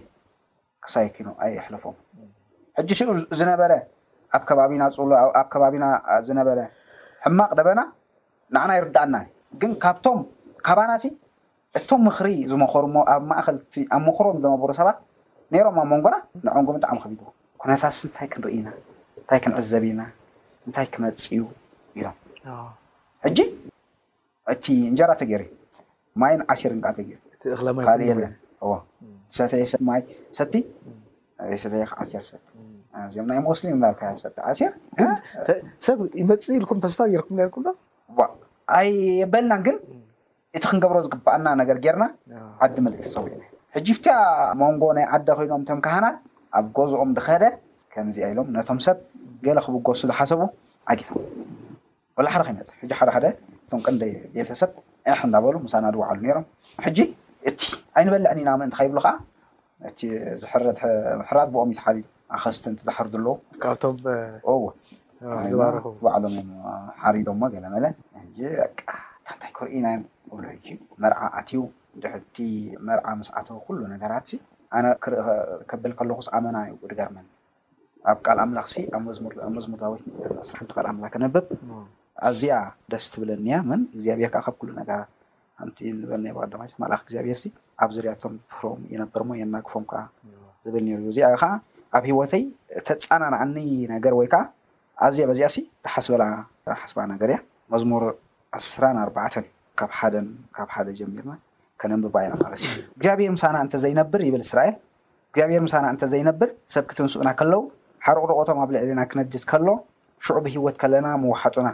ክሳይ 0.85 1.07
ኪኑ 1.15 1.27
ኣይ 1.45 1.53
ኣሕለፎም 1.61 1.97
ሕጂ 2.79 2.91
ስ 2.99 3.05
ዝነበረ 3.41 3.73
ኣብ 4.37 4.43
ከባቢና 4.49 4.83
ፅሎ 4.97 5.11
ኣብ 5.41 5.47
ከባቢና 5.53 5.85
ዝነበረ 6.29 6.59
ሕማቅ 7.25 7.51
ደበና 7.59 7.81
ንዓና 8.55 8.71
ይርዳእና 8.79 9.17
ግን 9.61 9.73
ካብቶም 9.83 10.19
ካባና 10.67 10.93
ሲ 11.05 11.07
እቶም 11.79 12.01
ምኽሪ 12.07 12.27
ዝመኽርኣብ 12.51 13.23
ማእኸልቲ 13.31 13.75
ኣብ 13.97 14.01
ምክሮም 14.09 14.37
ዝነብሩ 14.45 14.71
ሰባት 14.81 14.99
ነይሮም 15.55 15.77
ኣብ 15.83 15.87
መንጎና 15.93 16.17
ንዖንጎ 16.45 16.69
ብጣዕሚ 16.77 16.97
ክቢትዎ 17.05 17.29
ኩነታት 17.63 17.95
ስንታይ 17.99 18.29
ክንርኢና 18.33 18.69
እንታይ 19.21 19.39
ክንዕዘብ 19.45 19.83
ኢና 19.91 20.03
እንታይ 20.67 20.87
ክመፅዩ 20.95 21.41
ኢሎም 21.99 22.17
ሕጂ 23.27 23.39
እቲ 24.53 24.65
እንጀራ 24.91 25.11
ተገይርእ 25.23 25.51
ማይን 26.21 26.43
ዓሲር 26.53 26.73
ንከዓ 26.79 26.91
ተጊይርዋ 26.99 28.73
ሰተይማይ 29.37 30.03
ሰቲ 30.39 30.55
ሰተይ 31.63 31.83
ዓሴር 32.03 32.23
ሰቲ 32.31 32.45
ኦም 33.21 33.27
ናይ 33.31 33.39
ሞስሊም 33.49 33.83
ካሰ 34.01 34.23
ዓሴርሰብ 34.51 35.99
ይመፅእ 36.21 36.55
ኢልኩም 36.59 36.79
ተስፋ 36.85 36.99
ጌርኩም 37.13 37.35
ነርኩምዶ 37.41 37.69
ኣይ 38.79 38.91
በልና 39.33 39.53
ግን 39.67 39.77
እቲ 40.57 40.63
ክንገብሮ 40.71 40.99
ዝግበኣና 41.07 41.49
ነገር 41.61 41.77
ጌርና 41.85 42.05
ዓዲ 42.67 42.77
መልቲ 42.87 42.99
ፀውዩ 43.15 43.35
ሕጂ 43.77 43.89
ፍትያ 43.97 44.15
መንጎ 44.63 44.83
ናይ 44.97 45.07
ዓደ 45.17 45.29
ኮይኖም 45.39 45.63
እቶም 45.65 45.81
ካህና 45.87 46.07
ኣብ 46.59 46.67
ጎዝኦም 46.77 47.11
ድከደ 47.19 47.45
ከምዚ 47.93 48.17
ኢሎም 48.33 48.49
ነቶም 48.57 48.79
ሰብ 48.87 48.97
ገለ 49.47 49.59
ክብጎሱ 49.67 50.01
ዝሓሰቡ 50.11 50.41
ዓጌቶም 50.93 51.21
ላሓደ 52.27 52.43
ከይመፅ 52.49 52.69
ሕጂ 52.83 52.91
ሓደሓደ 53.01 53.27
እቶም 53.67 53.81
ቅንደ 53.87 54.03
ቤተሰብ 54.37 54.71
ኣሓ 55.15 55.21
እዳበሉ 55.31 55.55
ምሳና 55.67 55.87
ድዋዕሉ 55.97 56.19
ነሮም 56.29 56.47
ሕጂ 56.87 56.99
እቲ 57.51 57.61
ኣይንበልዕኒና 57.99 58.49
ም 58.61 58.65
እንት 58.67 58.75
ካ 58.79 58.85
ይብሉ 58.87 58.99
ከዓ 59.05 59.13
እቲ 59.91 60.01
ዝሕረ 60.43 60.63
ሕራት 61.29 61.49
ብኦም 61.55 61.71
ት 61.77 61.81
ሓሪ 61.85 61.99
ኣክስትንትታሕርዱ 62.37 63.15
ኣለዉ 65.35 65.57
ባዕሎም 66.03 66.49
ሓሪዶሞ 67.03 67.41
ገለ 67.55 67.67
መለ 67.75 67.85
ታንታይ 69.27 69.51
ክሪኢ 69.57 69.73
ኢናዮ 69.79 70.01
ብሉ 70.35 70.45
ሕ 70.67 70.77
መርዓ 71.03 71.21
ኣትዩ 71.39 71.61
ድሕቲ 72.03 72.37
መርዓ 72.89 73.07
መስዓተ 73.21 73.49
ኩሉ 73.67 73.79
ነገራት 73.95 74.29
ኣነ 74.77 74.87
ክርኢ 75.05 75.21
ከብል 75.71 75.93
ከለኩ 75.99 76.19
ስ 76.27 76.31
ኣመና 76.37 76.57
ዩ 76.71 76.75
ድገርመን 76.91 77.27
ኣብ 78.11 78.19
ካል 78.27 78.39
ኣምላኽሲ 78.45 78.75
መዝሙርዳዊት 79.57 80.03
መስራሕ 80.39 80.61
ን 80.67 80.75
ካል 80.79 80.87
ኣምላክ 80.93 81.13
ክንብብ 81.15 81.47
ኣዝያ 82.29 82.57
ደስ 82.93 83.07
ትብለኒያ 83.13 83.57
ምን 83.71 83.81
እግዚኣብሔር 83.95 84.31
ከዓ 84.35 84.43
ካብ 84.47 84.57
ኩሉ 84.61 84.71
ነገራት 84.81 85.11
ኣቲ 85.65 85.79
ንበልናይ 85.99 86.33
ቀዳማይ 86.43 86.69
መልእክቲ 86.85 87.07
እግዚኣብሔርሲ 87.11 87.45
ኣብ 87.85 87.91
ዚርኣቶም 87.97 88.35
ሮም 88.61 88.81
ይነበርሞ 88.93 89.31
የናግፎም 89.41 89.85
ከዓ 89.91 90.01
ዝብል 90.67 90.85
ሩ 91.01 91.03
እዚኣዩ 91.13 91.35
ከዓ 91.43 91.51
ኣብ 91.97 92.05
ሂወተይ 92.11 92.45
ተፃናናዕኒ 92.87 93.57
ነገር 93.95 94.13
ወይ 94.21 94.29
ከዓ 94.35 94.43
ኣዝ 95.07 95.17
በዚኣሲ 95.31 95.57
ብሓስበ 95.87 96.23
ሓስባ 96.83 96.99
ነገር 97.15 97.31
እያ 97.35 97.39
መዝሙር 97.75 98.05
ዓስራኣርባን 98.59 99.27
እዩ 99.43 99.47
ካ 99.79 99.83
ካብ 100.57 100.69
ሓደ 100.75 100.89
ጀሚርና 101.01 101.33
ከነንብባይና 101.83 102.35
ማለት 102.45 102.61
እዩ 102.69 102.77
እግዚኣብሔር 102.97 103.31
ምሳና 103.37 103.57
እንተዘይነብር 103.67 104.21
ይብል 104.29 104.43
እስራኤል 104.47 104.77
እግኣብሔር 105.31 105.63
ምሳና 105.67 105.85
እንተዘይነብር 105.95 106.51
ሰብ 106.75 106.85
ክትንስኡና 106.91 107.31
ከለው 107.41 107.63
ሓርቅርቆቶም 108.07 108.59
ኣብ 108.65 108.71
ልዕሊ 108.75 108.91
ና 108.99 109.03
ክነጅዝ 109.11 109.43
ከሎ 109.51 109.69
ሽዑ 110.27 110.37
ብሂወት 110.45 110.77
ከለና 110.83 111.07
ምዋሓጡና 111.23 111.69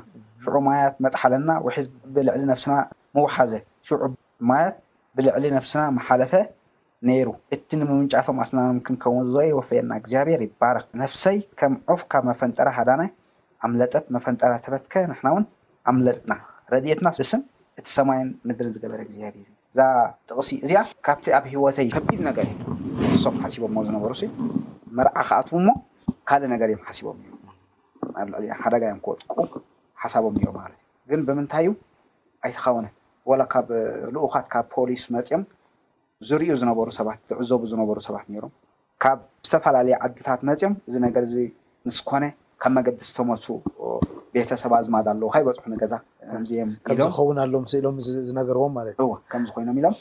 ሽዑ 0.45 0.55
ማያት 0.69 0.95
መጥሓለና 1.05 1.51
ውሕ 1.67 1.77
ብልዕሊ 2.15 2.41
ነፍስና 2.53 2.75
ምውሓዘ 3.17 3.53
ሽዑ 3.89 4.01
ማያት 4.51 4.77
ብልዕሊ 5.17 5.45
ነፍስና 5.57 5.81
መሓለፈ 5.97 6.33
ነይሩ 7.09 7.29
እቲ 7.55 7.69
ንምምንጫቶም 7.79 8.37
ኣስናኖምክን 8.43 8.95
ከውንዝ 9.03 9.35
ይወፈየና 9.49 9.93
እግዚኣብሔር 10.01 10.41
ይባርክ 10.45 10.87
ነፍሰይ 11.03 11.39
ከም 11.61 11.73
ዑፍ 11.93 12.03
ካብ 12.13 12.23
መፈንጠራ 12.29 12.69
ሃዳናይ 12.79 13.09
ኣምለጠት 13.67 14.05
መፈንጠራ 14.17 14.53
ተበትከ 14.67 14.95
ንሕና 15.11 15.29
ውን 15.35 15.45
ኣምለጥና 15.91 16.33
ረድትና 16.75 17.09
ብስን 17.19 17.43
እቲ 17.81 17.87
ሰማይን 17.97 18.29
ምድርን 18.49 18.73
ዝገበረ 18.77 19.01
እግዚኣብሄር 19.07 19.47
እዩ 19.51 19.57
እዛ 19.75 19.81
ጥቕሲ 20.29 20.51
እዚኣ 20.65 20.81
ካብቲ 21.09 21.27
ኣብ 21.39 21.45
ሂወተይ 21.53 21.89
ከቢድ 21.97 22.21
ነገር 22.29 22.47
እ 22.53 23.13
ንሶም 23.13 23.37
ሓሲቦሞ 23.45 23.77
ዝነበሩ 23.89 24.13
ስ 24.23 24.31
መርዓ 24.99 25.17
ክኣት 25.29 25.49
ሞ 25.69 25.77
ካልእ 26.31 26.51
ነገር 26.55 26.69
እዮም 26.73 26.83
ሓሲቦም 26.89 27.19
እዮም 27.25 27.39
ኣብ 28.23 28.27
ልዕሊእ 28.33 28.55
ሓደጋዮም 28.63 29.01
ክወጥቁ 29.05 29.53
ሓሳቦም 30.05 30.35
እዮም 30.41 30.57
ማለት 30.63 30.79
እዩ 31.05 31.09
ግን 31.13 31.21
ብምንታይ 31.29 31.65
እዩ 31.69 31.73
ኣይትኸውነን 32.47 32.93
ላ 33.41 33.43
ካብ 33.53 33.67
ልኡኻት 34.15 34.47
ካብ 34.53 34.65
ፖሊስ 34.77 35.03
መፅኦም 35.15 35.43
ዝርዩ 36.29 36.49
ዝነበሩ 36.61 36.89
ሰባት 36.99 37.19
ዝዕዘቡ 37.39 37.63
ዝነበሩ 37.73 37.97
ሰባት 38.07 38.25
ሮም 38.43 38.53
ካብ 39.03 39.19
ዝተፈላለየ 39.47 39.97
ዓድታት 40.05 40.41
መፅኦም 40.49 40.73
እዚ 40.89 40.97
ነገር 41.07 41.25
ዚ 41.33 41.35
ምስኮነ 41.89 42.25
ካብ 42.63 42.73
መገዲ 42.79 42.97
ዝተመሱ 43.09 43.45
ቤተሰባ 44.37 44.73
ዝማድ 44.87 45.07
ኣለዉ 45.13 45.27
ካይ 45.35 45.43
በፅሑ 45.49 45.73
ገዛ 45.83 45.95
ከምዚ 46.33 46.51
ኢሎዝኸውን 46.95 47.39
ኣሎኢሎምዝነገርዎም 47.45 48.75
ለ 48.87 48.89
እዩእከምዚ 48.99 49.49
ኮይኖም 49.57 49.77
ኢሎም 49.83 49.97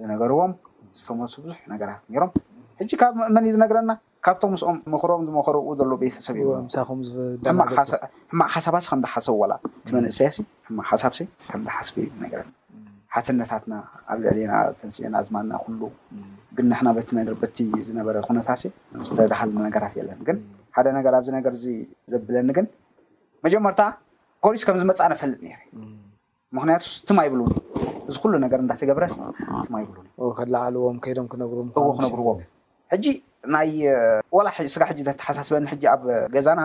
ዝነገርዎም 0.00 0.52
ዝተመሱ 0.98 1.34
ብዙሕ 1.44 1.58
ነገራት 1.74 2.02
ይሮም 2.16 2.32
ሕጂ 2.80 2.90
ካብ 3.02 3.12
መን 3.34 3.44
እዩ 3.48 3.52
ዝነገረና 3.56 3.90
ካብቶም 4.26 4.50
ምስኦም 4.54 4.76
ምክሮም 4.92 5.22
ዝመክርኡ 5.28 5.60
ዘሎ 5.78 5.90
ቤተሰብ 6.02 6.36
እዩሕማቅ 6.44 7.68
ሓሳባ 8.56 8.76
ስ 8.86 8.92
ከምዝሓሰቡ 8.92 9.38
ላ 9.52 9.56
ቲ 9.88 9.96
መንእሰያሲ 9.96 10.38
ሕማቅ 10.68 10.86
ሓሳብሲ 10.92 11.20
ከምዝሓስብ 11.50 11.94
ዩነገረ 12.10 12.42
ሓትነታትና 13.16 13.74
ኣብ 14.12 14.18
ልዕሊና 14.24 14.52
ተንስና 14.78 15.14
ኣዝማና 15.22 15.50
ኩሉ 15.64 15.80
ግን 16.56 16.66
ንሕና 16.70 16.88
በቲ 16.96 17.08
ነርበቲ 17.18 17.56
ዝነበረ 17.88 18.16
ኩነታሲ 18.28 18.62
ዝተላሃለ 19.08 19.52
ነገራት 19.66 19.92
የለን 19.98 20.18
ግን 20.28 20.38
ሓደ 20.76 20.86
ነገር 20.98 21.14
ኣብዚ 21.18 21.28
ነገር 21.38 21.52
ዘብለኒ 22.12 22.48
ግን 22.58 22.66
መጀመርታ 23.46 23.82
ኮሪስ 24.44 24.62
ከም 24.68 24.78
ዝመፃነ 24.82 25.12
ፈልጥ 25.20 25.40
ነር 25.48 25.60
ምክንያቱ 26.56 26.82
ትማ 27.10 27.20
ይብልን 27.26 27.52
እዚ 28.10 28.16
ኩሉ 28.24 28.34
ነገር 28.46 28.58
እዳተገብረስ 28.64 29.14
ማ 29.74 29.80
ይብ 29.84 29.92
እ 30.24 30.32
ክላዓልዎም 30.38 30.98
ከይዶም 31.04 31.28
ክነግሩም 31.32 31.68
እዎ 31.78 31.86
ክነግርዎም 31.98 32.40
ሕጂ 32.94 33.06
ናይ 33.56 33.70
ስጋ 34.74 34.82
ሕጂ 34.90 35.00
ተተሓሳስበኒ 35.08 35.64
ሕጂ 35.74 35.84
ኣብ 35.94 36.02
ገዛና 36.34 36.60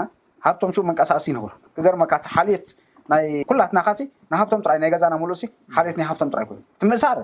ሃብቶም 0.48 0.72
ኡ 0.80 0.88
መንቀሳቀሲ 0.90 1.26
ይነብሩ 1.32 1.54
ክገርመካት 1.78 2.26
ሓልት 2.36 2.68
ናይ 3.12 3.24
ኩላትናካ 3.50 3.90
ናሃፍቶም 4.32 4.62
ጥርይ 4.66 4.78
ናይ 4.82 4.90
ገዛና 4.94 5.14
ምሉእ 5.22 5.40
ሓልት 5.76 5.96
ናይ 6.00 6.06
ሃፍቶም 6.10 6.30
ጥራይ 6.34 6.46
ኮይኑ 6.50 6.60
እት 6.78 6.84
ምእሳር 6.92 7.20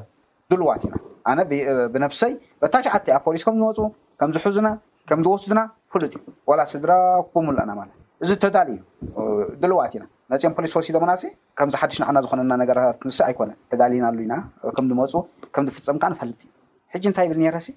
ድልዋት 0.51 0.81
ኢና 0.87 0.93
ኣነ 1.31 1.39
ብነፍሰይ 1.93 2.31
በታሸዓተኣ 2.61 3.15
ፖሊስ 3.25 3.43
ከምዝመፁ 3.47 3.77
ከምዝሕዙና 4.21 4.67
ከምዝወስድና 5.09 5.59
ፍሉጥ 5.93 6.11
እዩ 6.17 6.33
ዋላ 6.49 6.61
ስድራ 6.73 6.91
ብምለና 7.33 7.71
ማለት 7.79 7.95
እዚ 8.23 8.29
ተዳሊዩ 8.43 8.77
ድልዋት 9.63 9.93
ኢና 9.97 10.05
መፅም 10.31 10.53
ፖሊስ 10.57 10.71
ወሲ 10.77 10.89
ዶሞና 10.97 11.13
ከምዚ 11.59 11.75
ሓድሽ 11.81 11.97
ንዓና 12.03 12.17
ዝኮነና 12.25 12.53
ነገራት 12.61 12.99
ምስ 13.09 13.19
ኣይኮነ 13.27 13.51
ተዳሊናሉ 13.71 14.17
ኢና 14.25 14.35
ከምዝመፁ 14.77 15.13
ከምፍፀም 15.57 15.97
ከዓ 16.03 16.09
ንፈልጥ 16.13 16.41
እዩ 16.47 16.51
ሕጂ 16.95 17.03
እንታይ 17.11 17.27
ብል 17.31 17.39
ነረሲ 17.45 17.69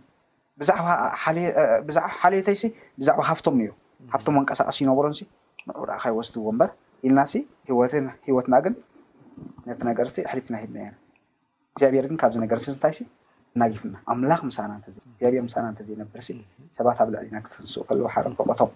ሓልየተይ 2.22 2.56
ብዛዕባ 3.00 3.20
ሃብቶም 3.32 3.58
እዩ 3.64 3.70
ሃፍቶም 4.14 4.34
መንቀሳቀስ 4.38 4.78
እይነብሮን 4.82 5.14
ንርኣካ 5.68 6.02
ይወስድዎ 6.12 6.46
በር 6.60 6.70
ኢልና 7.06 7.20
ስ 7.32 7.36
ሂወትና 8.28 8.54
ግን 8.64 8.74
ነቲ 9.68 9.80
ነገርሲ 9.90 10.16
ሕሊፍና 10.30 10.54
ሂድና 10.62 10.78
እግዚኣብሔር 11.72 12.06
ግን 12.10 12.16
ካብዚ 12.22 12.36
ነገርስ 12.44 12.64
ንታይ 12.74 12.94
ናፍና 13.60 13.94
ኣምላኽ 14.12 14.40
ምሳናግኣብሔር 14.48 15.34
ሳና 15.54 15.66
ዘነብር 15.90 16.22
ሰባት 16.78 16.98
ኣብ 17.04 17.08
ልዕሊና 17.14 17.36
ክትንስእ 17.44 17.78
ከለ 17.88 18.00
ሓረፈቐቶም 18.14 18.70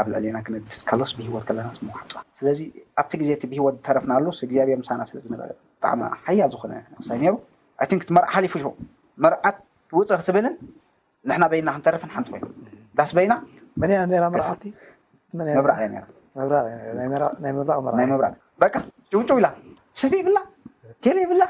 ኣብ 0.00 0.06
ልዕሊና 0.12 0.36
ክነድስ 0.46 0.78
ሎስ 1.00 1.12
ብሂወት 1.18 1.48
ለና 1.58 1.68
ምዋሓፅ 1.86 2.12
ስለዚ 2.38 2.60
ኣብቲ 3.02 3.12
ግዜ 3.22 3.30
እ 3.36 3.48
ብሂወት 3.52 3.74
ዝተረፍና 3.80 4.12
ኣሉስ 4.18 4.40
ግዚኣብሔር 4.50 4.78
ምሳና 4.82 5.02
ስለዝነበረ 5.10 5.50
ብጣዕሚ 5.82 6.00
ሓያል 6.28 6.50
ዝኮነ 6.54 6.72
ኣክሳይ 7.00 7.20
ሩ 7.32 7.34
ኣ 7.82 7.88
ት 7.92 8.10
መርዓ 8.18 8.28
ሓሊፉ 8.36 8.54
መርዓት 9.26 9.56
ውፅ 9.98 10.10
ክትብልን 10.22 10.54
ንሕና 11.30 11.44
በይና 11.54 11.68
ክንተረፍን 11.76 12.12
ሓንቲ 12.16 12.28
ኮይኑ 12.34 12.44
ዳስ 13.00 13.12
በይና 13.18 13.32
መንያርመብራ 13.82 15.72
እያ 15.86 15.98
ይ 16.38 16.42
ብራናይመብራቅበካ 17.12 18.74
ጩውጩው 19.12 19.36
ኢላ 19.40 19.48
ሰብ 20.00 20.12
ይብላ 20.18 20.38
ገሊ 21.04 21.16
ይብላ 21.24 21.42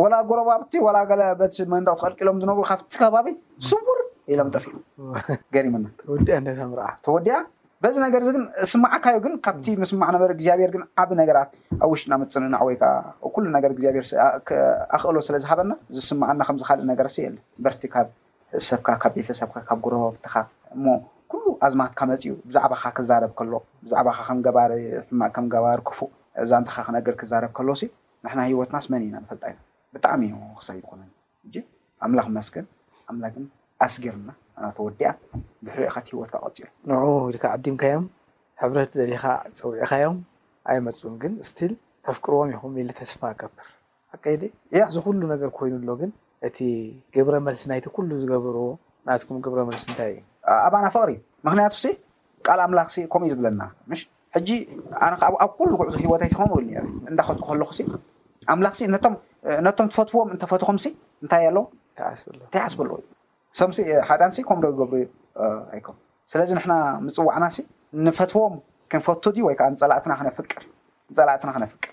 ወላ 0.00 0.14
ጎረባብቲ 0.30 0.72
ወላ 0.86 0.96
ለ 1.20 1.26
በቲ 1.40 1.56
መንጠቅ 1.74 1.94
ተቀልቂሎም 2.00 2.38
ዝነብሩ 2.42 2.62
ካብቲ 2.70 2.92
ከባቢ 3.02 3.26
ስቡር 3.68 3.98
ኢሎም 4.32 4.48
ጠፍዩ 4.54 4.74
ገሪምናወ 5.56 6.40
ምር 6.72 6.80
ተወዲያ 7.06 7.36
በዚ 7.84 7.96
ነገር 8.04 8.20
እዚግን 8.24 8.44
ስማዓካዮ 8.72 9.16
ግን 9.24 9.34
ካብቲ 9.46 9.66
ምስማዕ 9.82 10.08
ነበ 10.14 10.22
እግዚኣብሔር 10.36 10.70
ግን 10.76 10.82
ዓብ 11.02 11.10
ነገራት 11.20 11.50
ኣብ 11.84 11.88
ውሽጢና 11.92 12.14
ምፅንናዕ 12.22 12.62
ወይከዓ 12.68 12.92
ኩሉ 13.34 13.44
ነገር 13.56 13.70
እግዚኣብሔር 13.74 14.06
ኣክእሎ 14.96 15.18
ስለዝሃበና 15.28 15.72
ዝስማዓና 15.98 16.40
ከምዝካልእ 16.48 16.88
ነገርሰ 16.92 17.16
የለን 17.24 17.42
በርቲ 17.66 17.82
ካብ 17.94 18.08
እእሰብካ 18.60 18.88
ካብ 19.04 19.14
ቤተሰብካ 19.18 19.56
ካብ 19.68 19.78
ጎረባብትካ 19.86 20.34
ኣዝማት 21.66 21.92
ካመፂ 21.98 22.22
ኡ 22.32 22.34
ብዛዕባካ 22.48 22.84
ክዛረብ 22.96 23.30
ከሎ 23.38 23.50
ብዛዕባካ 23.84 24.18
ከምባሪሕማቅ 24.28 25.30
ከም 25.36 25.46
ገባሪ 25.54 25.78
ክፉእ 25.88 26.10
እዛንተካ 26.42 26.76
ክነገር 26.86 27.14
ክዛረብ 27.20 27.50
ከሎሲ 27.56 27.82
ንሕና 28.24 28.40
ሂወትናስ 28.50 28.84
መን 28.92 29.02
ኢና 29.06 29.16
ንፈልጣ 29.24 29.42
ኢና 29.50 29.58
ብጣዕሚ 29.94 30.22
ክሳብ 30.58 30.76
ይኮነ 30.82 31.00
እ 31.46 31.58
ኣምላክ 32.06 32.26
መስገን 32.38 32.66
ኣምላግን 33.10 33.44
ኣስጊርና 33.84 34.30
ናተወዲያ 34.64 35.08
ብሕሪኦካት 35.64 36.06
ሂወትካ 36.12 36.34
ቀፂሉ 36.44 36.60
ንዑ 36.90 37.04
ኢልካ 37.32 37.44
ዓዲምካዮም 37.56 38.06
ሕብረት 38.62 38.90
ዘሊካ 39.00 39.24
ፀውዒካዮም 39.58 40.16
ኣይመፁን 40.72 41.14
ግን 41.22 41.34
ስትል 41.48 41.72
ተፍቅርዎም 42.06 42.48
ይኹም 42.54 42.72
ኢል 42.82 42.90
ተስፋ 43.00 43.20
ኣከብር 43.34 43.66
ኣቀይ 44.16 44.36
ዲ 44.42 44.50
ዝኩሉ 44.96 45.20
ነገር 45.34 45.50
ኮይኑኣሎ 45.58 45.90
ግን 46.02 46.10
እቲ 46.48 46.58
ግብረ 47.14 47.34
መልሲ 47.46 47.62
ናይቲ 47.70 47.86
ኩሉ 47.96 48.08
ዝገብርዎ 48.22 48.66
ናትኩም 49.08 49.38
ግብረ 49.46 49.60
መልሲ 49.68 49.82
እንታይ 49.90 50.10
እዩ 50.14 50.18
ኣባና 50.66 50.86
ፍቅሪ 50.94 51.10
ምክንያቱ 51.46 51.72
እሲ 51.78 51.86
ቃል 52.46 52.60
ኣምላኽሲ 52.66 52.96
ከምኡእዩ 53.12 53.32
ዝብለና 53.34 53.62
ምሽ 53.90 54.00
ሕጂ 54.36 54.48
ኣነኣብ 55.06 55.36
ኩሉ 55.58 55.70
ጉዕዙ 55.80 55.94
ሂወታይ 56.04 56.28
ሲከም 56.32 56.50
እብል 56.54 56.66
እንዳከጥኩ 57.10 57.46
ከለኩ 57.50 57.70
ኣምላኽሲ 58.52 58.80
ነቶም 59.66 59.88
ትፈትዎም 59.94 60.28
እንተፈትኩምሲ 60.34 60.86
እንታይ 61.22 61.44
ኣለዉ 61.50 61.64
እንታይኣስብኣለዉ 62.40 62.96
እዩ 63.02 63.06
ሶም 63.60 63.70
ሓጣን 64.08 64.32
ከምኡ 64.48 64.60
ዶ 64.64 64.68
ዝገብሩ 64.80 64.94
ዩ 65.02 65.06
ኣይኮም 65.74 65.96
ስለዚ 66.32 66.50
ንሕና 66.58 66.72
ምፅዋዕናሲ 67.06 67.56
ንፈትዎም 68.06 68.54
ክንፈቱ 68.92 69.24
ድዩ 69.36 69.42
ወይ 69.48 69.54
ከዓ 69.58 69.66
ትናንፀላእትና 70.06 71.50
ክነፍቅር 71.58 71.92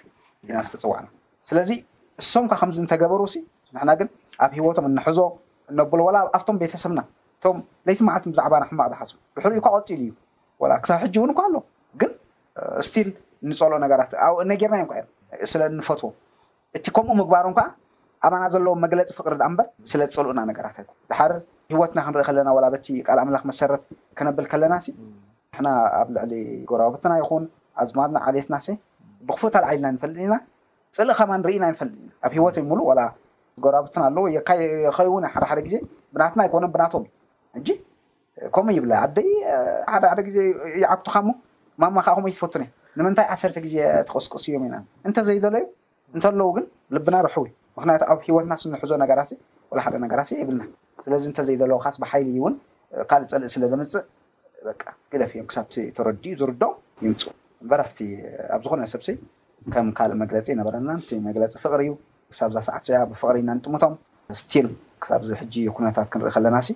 ኢና 0.50 0.58
ዝተፅዋዕና 0.68 1.08
ስለዚ 1.50 1.70
ንሶምካ 2.22 2.54
ከምዚ 2.62 2.78
እንተገበሩ 2.84 3.22
ሲ 3.34 3.36
ንሕና 3.76 3.91
ግን 4.00 4.08
ኣብ 4.44 4.52
ሂወቶም 4.58 4.86
እነሕዞ 4.91 5.20
እነብሎ 5.72 6.00
ወላኣፍቶም 6.08 6.58
ቤተሰብና 6.63 7.00
ቶም 7.45 7.58
ለይቲ 7.88 7.99
መዓለት 8.08 8.25
ብዛዕባና 8.31 8.63
ሕማቅ 8.69 8.88
ዝሓስ 8.91 9.10
ብሕሪ 9.36 9.51
ዩ 9.58 9.62
ካ 9.65 9.69
ቆፂሉ 9.71 10.05
እዩ 10.65 10.71
ክሳብ 10.84 10.97
ሕጂ 11.03 11.15
እውን 11.19 11.31
እኳ 11.34 11.39
ኣሎ 11.47 11.55
ግን 12.01 12.12
ስል 12.91 13.08
ንፀልኦ 13.49 13.77
ነራትእነጌርና 13.84 14.75
ዮእዮ 14.89 15.01
ስለ 15.51 15.62
ንፈትዎ 15.79 16.10
እቲ 16.77 16.86
ከምኡ 16.95 17.12
ምግባሩ 17.21 17.45
ከዓ 17.58 17.65
ኣማና 18.27 18.43
ዘለዎ 18.53 18.73
መግለፂ 18.86 19.10
ፍቅሪ 19.17 19.34
ኣ 19.47 19.49
በር 19.60 19.67
ስለ 19.91 20.01
ዝፀልእና 20.13 20.39
ነራት 20.49 20.77
ኣ 20.81 20.86
ድሓር 21.12 21.31
ሂወትና 21.73 21.99
ክንርኢ 22.05 22.23
ከለና 22.29 22.49
በ 22.58 22.62
ል 22.65 23.19
ኣምላኽ 23.23 23.43
መሰረት 23.51 23.84
ክነብል 24.17 24.45
ከለና 24.53 24.73
ሕና 25.58 25.67
ኣብ 25.99 26.08
ልዕሊ 26.15 26.34
ጎራብትና 26.69 27.13
ይኹን 27.21 27.43
ኣዝማድና 27.81 28.17
ዓልትና 28.27 28.55
ብክፉት 29.27 29.53
ልዓልና 29.63 29.88
ንፈልጥ 29.95 30.17
ኢና 30.27 30.36
ፅልእ 30.97 31.13
ከማ 31.19 31.31
ንርኢና 31.41 31.65
ንፈልጥ 31.73 31.95
ኢና 32.01 32.10
ኣብ 32.25 32.31
ሂወትይ 32.38 32.65
ሉ 32.79 32.81
ጎራብትና 33.65 34.03
ኣ 34.08 34.41
ኸይው 34.97 35.13
ሓደሓደ 35.36 35.60
ግዜ 35.67 35.75
ብናት 36.15 36.34
ይኮነ 36.49 36.65
ብናትሎ 36.73 37.03
ሕጂ 37.58 37.70
ከምኡ 38.56 38.72
ይብላ 38.78 38.94
ኣደይ 39.06 39.30
ሓደ 39.91 40.04
ሓደ 40.12 40.20
ግዜ 40.28 40.38
ይዓብቱካ 40.82 41.15
ሞ 41.28 41.32
ማማ 41.82 41.98
ካኹም 42.08 42.26
ይትፈቱን 42.32 42.63
እ 42.65 42.68
ንምንታይ 43.00 43.28
ዓሰርተ 43.34 43.58
ግዜ 43.65 43.76
ተቀስቅስ 44.08 44.44
እዮም 44.50 44.63
ኢና 44.68 44.76
እንተዘይዘሎ 45.08 45.56
እዩ 45.62 45.65
እንተለዉ 46.15 46.48
ግን 46.58 46.65
ልብና 46.96 47.15
ርሑውዩ 47.26 47.50
ምክንያቱ 47.78 48.02
ኣብ 48.12 48.20
ሂወትና 48.28 48.54
ስንሕዞ 48.62 48.91
ነገራሲ 49.04 49.32
ሓደ 49.86 49.96
ነገራሲ 50.06 50.30
ይብልና 50.41 50.63
ስለዚ 51.06 51.24
እንተዘይዘለዉ 51.32 51.78
ካስ 51.86 51.98
ብሓይሊ 52.04 52.28
እዩ 52.34 52.39
እውን 52.44 52.54
ካልእ 53.10 53.28
ፀልእ 53.34 53.50
ስለ 53.56 53.63
ዘምፅእ 53.72 54.04
ግለፍ 55.13 55.32
እዮም 55.36 55.48
ክሳብቲ 55.52 55.76
ተረዲኡ 55.98 56.34
ዝርድ 56.41 56.62
ይምፁ 57.06 57.22
በራፍቲ 57.72 58.00
ኣብ 58.56 58.62
ዝኮነ 58.65 58.82
ሰብሲ 58.94 59.10
ከም 59.74 59.88
ካልእ 60.00 60.18
መግለፂ 60.24 60.48
ነበረና 60.62 60.89
መግለፂ 61.30 61.54
ፍቅሪ 61.65 61.82
እዩ 61.88 61.94
ክሳብ 62.34 62.50
ዛ 62.56 62.60
ሳዓፅያ 62.68 63.00
ብፍቅሪኢና 63.12 63.50
ንጥምቶም 63.60 63.94
ስ 64.41 64.44
ክሳብዚ 65.04 65.30
ሕጂ 65.41 65.54
ኩነታት 65.78 66.08
ክንርኢ 66.13 66.30
ከለናሲ 66.36 66.70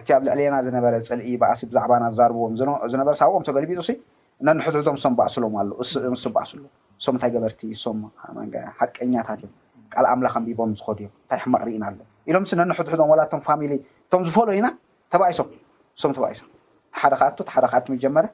እቲ 0.00 0.08
ኣብ 0.16 0.22
ልዕሊና 0.26 0.56
ዝነበረ 0.66 0.94
ፅልኢ 1.08 1.28
በኣሲ 1.42 1.60
ብዛዕባና 1.70 2.04
ዛርብዎም 2.18 2.54
ዝነበረ 2.92 3.12
ሳብኦም 3.20 3.42
ተገልቢፅሱ 3.48 3.90
ነንሕድሕዶም 4.46 4.96
ም 5.16 5.26
እሱሎም 5.30 5.52
ኣም 5.60 5.66
ባእሱሉ 6.36 6.62
ሶም 7.04 7.14
ንታይ 7.16 7.30
ገበርቲ 7.34 7.62
ሶም 7.82 7.98
ሓቀኛታት 8.80 9.40
እዮም 9.44 9.52
ካል 9.92 10.06
ኣምላም 10.12 10.44
ቢቦም 10.48 10.70
ዝከዱ 10.78 10.98
እዮም 11.04 11.10
እንታይ 11.22 11.38
ሕማቅ 11.44 11.62
ርኢና 11.68 11.84
ኣሎ 11.90 11.98
ኢሎም 12.30 12.44
ስ 12.50 12.58
ነን 12.58 12.72
ሕድሕዶም 12.78 13.10
ላቶም 13.20 13.40
ፋሚሊ 13.46 13.72
እቶም 14.06 14.22
ዝፈሎ 14.28 14.48
ኢና 14.58 14.68
ተባይሶም 15.12 15.48
ሶም 16.02 16.12
ተባሶም 16.18 16.48
ሓደ 17.02 17.12
ካኣ 17.20 17.28
ሓደ 17.54 17.64
ካኣት 17.72 17.86
መጀመረ 17.94 18.26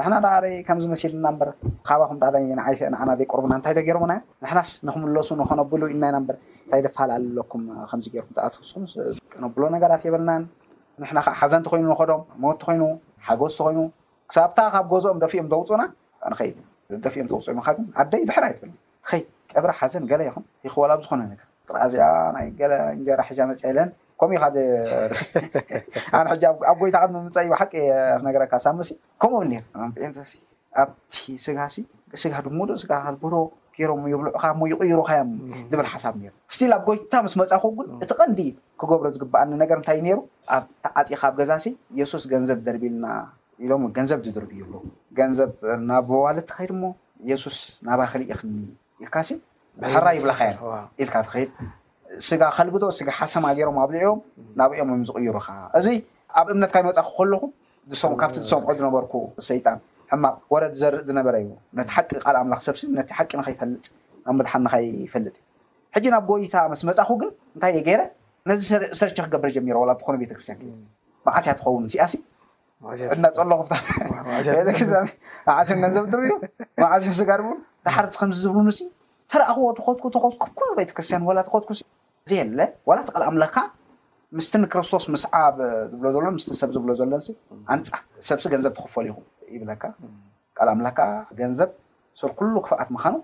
ንሕና 0.00 0.14
ዳርይ 0.24 0.54
ከምዝመስልና 0.66 1.26
በር 1.40 1.50
ካባኩም 1.88 2.18
ዳዓንዓና 2.22 3.00
ዘይቆርቡና 3.20 3.52
እንታይዶገሮምና 3.58 4.12
ንሕናስ 4.44 4.70
ንክምለሱ 4.86 5.28
ንክነብሉ 5.42 5.82
ኢናና 5.94 6.16
በንታይ 6.28 6.80
ዘፈላለለኩም 6.86 7.62
ከምዚ 7.92 8.06
ርኩም 8.24 8.36
ኣምቀነብሎ 8.46 9.62
ነገራት 9.76 10.02
የበልናን 10.08 10.42
ንሕና 11.02 11.18
ከዓ 11.26 11.34
ሓዘን 11.40 11.62
ተኮይኑ 11.66 11.84
ንከዶም 11.92 12.22
ሞትእቲኮይኑ 12.42 12.82
ሓጎዝ 13.26 13.52
ተኮይኑ 13.58 13.78
ክሳብታ 14.30 14.58
ካብ 14.74 14.84
ጎዝኦም 14.92 15.18
ደፊኦም 15.22 15.46
ተውፁና 15.52 15.82
ኸይ 16.38 16.50
ደፊእኦም 17.04 17.28
ተውፅ 17.32 17.46
ምካ 17.58 17.68
ኣደይ 18.00 18.22
ብሕራ 18.28 18.44
ይትብልኒ 18.50 18.74
ኸይ 19.10 19.22
ቀብራ 19.52 19.70
ሓዘን 19.80 20.04
ገለ 20.10 20.20
ይኹም 20.28 20.44
ይክወልኣብ 20.66 20.98
ዝኮነ 21.04 21.20
ነገር 21.32 21.46
ጥራዚኣ 21.68 22.04
ናይ 22.36 22.46
ገለ 22.60 22.72
እንጀራ 22.96 23.20
ሕሻ 23.28 23.38
መፅያየለን 23.50 23.88
ከምኡእዩ 24.20 24.40
ካ 26.10 26.12
ኣነ 26.18 26.26
ሕ 26.32 26.36
ኣብ 26.70 26.76
ጎይታ 26.82 26.96
ምምፀ 27.14 27.36
ዩ 27.46 27.48
ብሓቂ 27.54 27.72
ነገረካ 28.26 28.52
ሳምሲ 28.66 28.90
ከምኡ 29.22 29.36
ው 29.40 29.44
ር 29.46 30.28
ኣብቲ 30.82 31.14
ስጋ 31.44 31.58
እሲ 31.70 31.76
ስጋ 32.22 32.32
ድሙዶ 32.44 32.70
ስጋ 32.82 32.90
ሮ 33.32 33.34
ም 34.00 34.04
ይብልዑካይይሩካዮ 34.12 35.22
ዝብል 35.70 35.88
ሓሳብ 35.92 36.14
ስትል 36.54 36.72
ኣብ 36.76 36.80
ጎይታ 36.88 37.12
ምስ 37.24 37.34
መፃኹን 37.40 37.72
እቲ 38.04 38.10
ቀንዲ 38.20 38.38
ክገብሮ 38.80 39.06
ዝግበኣኒ 39.14 39.50
ነገር 39.62 39.76
እንታይዩ 39.80 39.98
ነይሩ 40.06 40.18
ኣብ 40.54 40.64
ተዓፂካ 40.84 41.20
ኣብ 41.28 41.34
ገዛ 41.40 41.50
ሲ 41.64 41.66
የሱስ 41.98 42.24
ገንዘብ 42.32 42.58
ደርቢልና 42.66 43.06
ኢሎም 43.64 43.82
ገንዘብ 43.96 44.18
ዝድርብ 44.26 44.50
ይብ 44.60 44.72
ገንዘብ 45.18 45.50
ናብ 45.90 46.04
በዋል 46.10 46.38
ተኸይድ 46.50 46.72
ሞ 46.80 46.84
የሱስ 47.30 47.58
ናባክሊ 47.88 48.22
ኢኽኒ 48.32 48.50
ኢልካሲ 49.04 49.28
ሕራይ 49.94 50.14
ይብላካ 50.18 50.40
የ 50.50 50.54
ኢልካ 51.02 51.14
ትኸይድ 51.28 51.50
ስጋ 52.28 52.42
ከልብዶ 52.56 52.84
ስጋ 52.98 53.08
ሓሰማ 53.18 53.46
ገይሮም 53.58 53.78
ኣብልዑዮም 53.84 54.20
ናብኦምም 54.60 55.02
ዝቕይሩካ 55.10 55.48
እዚይ 55.80 55.98
ኣብ 56.40 56.46
እምነትካብ 56.54 56.82
ይመፃእኪ 56.86 57.14
ከለኹ 57.18 57.42
ምካብቲ 58.12 58.34
ዝሰምዖ 58.48 58.70
ዝነበርኩ 58.80 59.14
ሰይጣን 59.50 59.78
ሕማቅ 60.12 60.34
ወረድ 60.52 60.74
ዘርእ 60.80 61.04
ነበረ 61.18 61.34
እዩ 61.44 61.50
ነቲ 61.78 61.88
ሓቂ 61.96 62.10
ል 62.34 62.36
ኣምላኽ 62.42 62.60
ሰብሲ 62.66 62.82
ነቲ 62.98 63.08
ሓቂ 63.18 63.30
ንይፈልጥ 63.40 63.84
ኣብ 64.28 64.34
መድሓን 64.38 64.62
ንኸይፈልጥ 64.66 65.34
እዩ 65.38 65.44
ሕጂ 65.96 66.04
ናብ 66.14 66.24
ጎይታ 66.30 66.54
መስ 66.72 66.80
መፅኹ 66.88 67.10
ግን 67.20 67.30
እንታይ 67.54 67.70
እየ 67.74 67.82
ገይረ 67.88 68.00
ነዚ 68.48 68.60
ሰርቸ 69.00 69.16
ክገብር 69.26 69.50
ጀሚሮ 69.56 69.76
ኮነ 70.06 70.14
ቤተ 70.22 70.30
ክርስትያን 70.36 70.60
መዓስያ 71.26 71.52
ትኸውን 71.60 71.84
ሲኣሲእዳፀሎኹ 71.92 73.60
መዓስ 75.48 75.70
ገንዘብ 75.82 76.04
ጥ 76.12 76.14
እዩ 76.26 76.32
መዓስ 76.82 77.04
ስጋር 77.20 77.40
ሓር 77.96 78.06
ከምዚዝብሉን 78.20 78.68
ተረኣኽዎ 79.32 79.66
ተኸትኩ 79.78 80.04
ተትኩ 80.14 80.60
ቤተክርስትያን 80.78 81.22
ኸትኩዘየለ 81.52 82.58
ላት 82.96 83.08
ቃል 83.14 83.22
ኣምላኽካ 83.30 83.56
ምስ 84.38 84.48
ንክርስቶስ 84.62 85.04
ምስዓብ 85.14 85.56
ዝብዘሎስሰብ 85.90 86.70
ዝብሎ 86.76 86.90
ዘሎን 87.00 87.22
ኣንፃ 87.74 87.94
ሰብሲ 88.28 88.44
ገንዘብ 88.54 88.72
ትክፈሉ 88.78 89.04
ይኹም 89.10 89.26
ይብለካ 89.56 89.84
ካል 90.58 90.68
ኣምላካ 90.74 91.00
ገንዘብ 91.40 91.70
ስር 92.20 92.30
ኩሉ 92.38 92.54
ክፍኣት 92.66 92.88
ምካኑ 92.94 93.14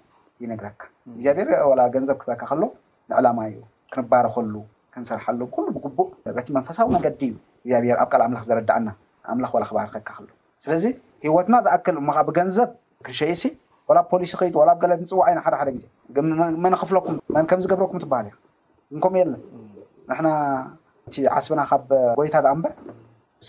ይነግረካ 0.43 0.81
እግዚኣብሄር 1.17 1.49
ገንዘብ 1.95 2.17
ክፍለካ 2.21 2.43
ከሎ 2.51 2.63
ንዕላማ 3.11 3.39
እዩ 3.51 3.59
ክንባርኸሉ 3.95 4.55
ክንሰርሐሉ 4.95 5.41
ብኩሉ 5.51 5.67
ብግቡእ 5.77 6.09
በቲ 6.37 6.49
መንፈሳዊ 6.59 6.87
ነገዲ 6.97 7.21
እዩ 7.29 7.35
እግዚኣብሔር 7.65 7.97
ኣብ 8.03 8.09
ካል 8.15 8.23
ኣምላክ 8.27 8.45
ዘረዳእና 8.51 8.89
ኣምላኽ 9.33 9.53
ዋ 9.57 9.61
ክባርኸካ 9.71 9.99
ክሎ 10.17 10.27
ስለዚ 10.65 10.85
ሂወትና 11.25 11.55
ዝኣክል 11.67 11.97
ከ 12.17 12.21
ብገንዘብ 12.31 12.71
ክንሸይሲ 13.07 13.43
ዋላ 13.89 13.99
ብፖሊሲ 14.05 14.33
ክጡ 14.41 14.55
ኣብ 14.73 14.79
ገለት 14.83 15.01
ንፅዋዕኢና 15.05 15.41
ሓደሓደ 15.47 15.69
ግዜ 15.77 15.87
መን 16.65 16.75
ኽፍለኩም 16.83 17.17
ን 17.43 17.47
ከምዝገብረኩም 17.51 18.01
ትበሃል 18.05 18.27
እዩ 18.31 18.37
እንከምኡ 18.97 19.21
የለን 19.23 19.43
ንሕና 20.11 20.29
እ 21.21 21.25
ዓስብና 21.39 21.63
ካብ 21.71 21.89
ጎይታ 22.19 22.37
ኣ 22.51 22.53
እምበር 22.57 22.73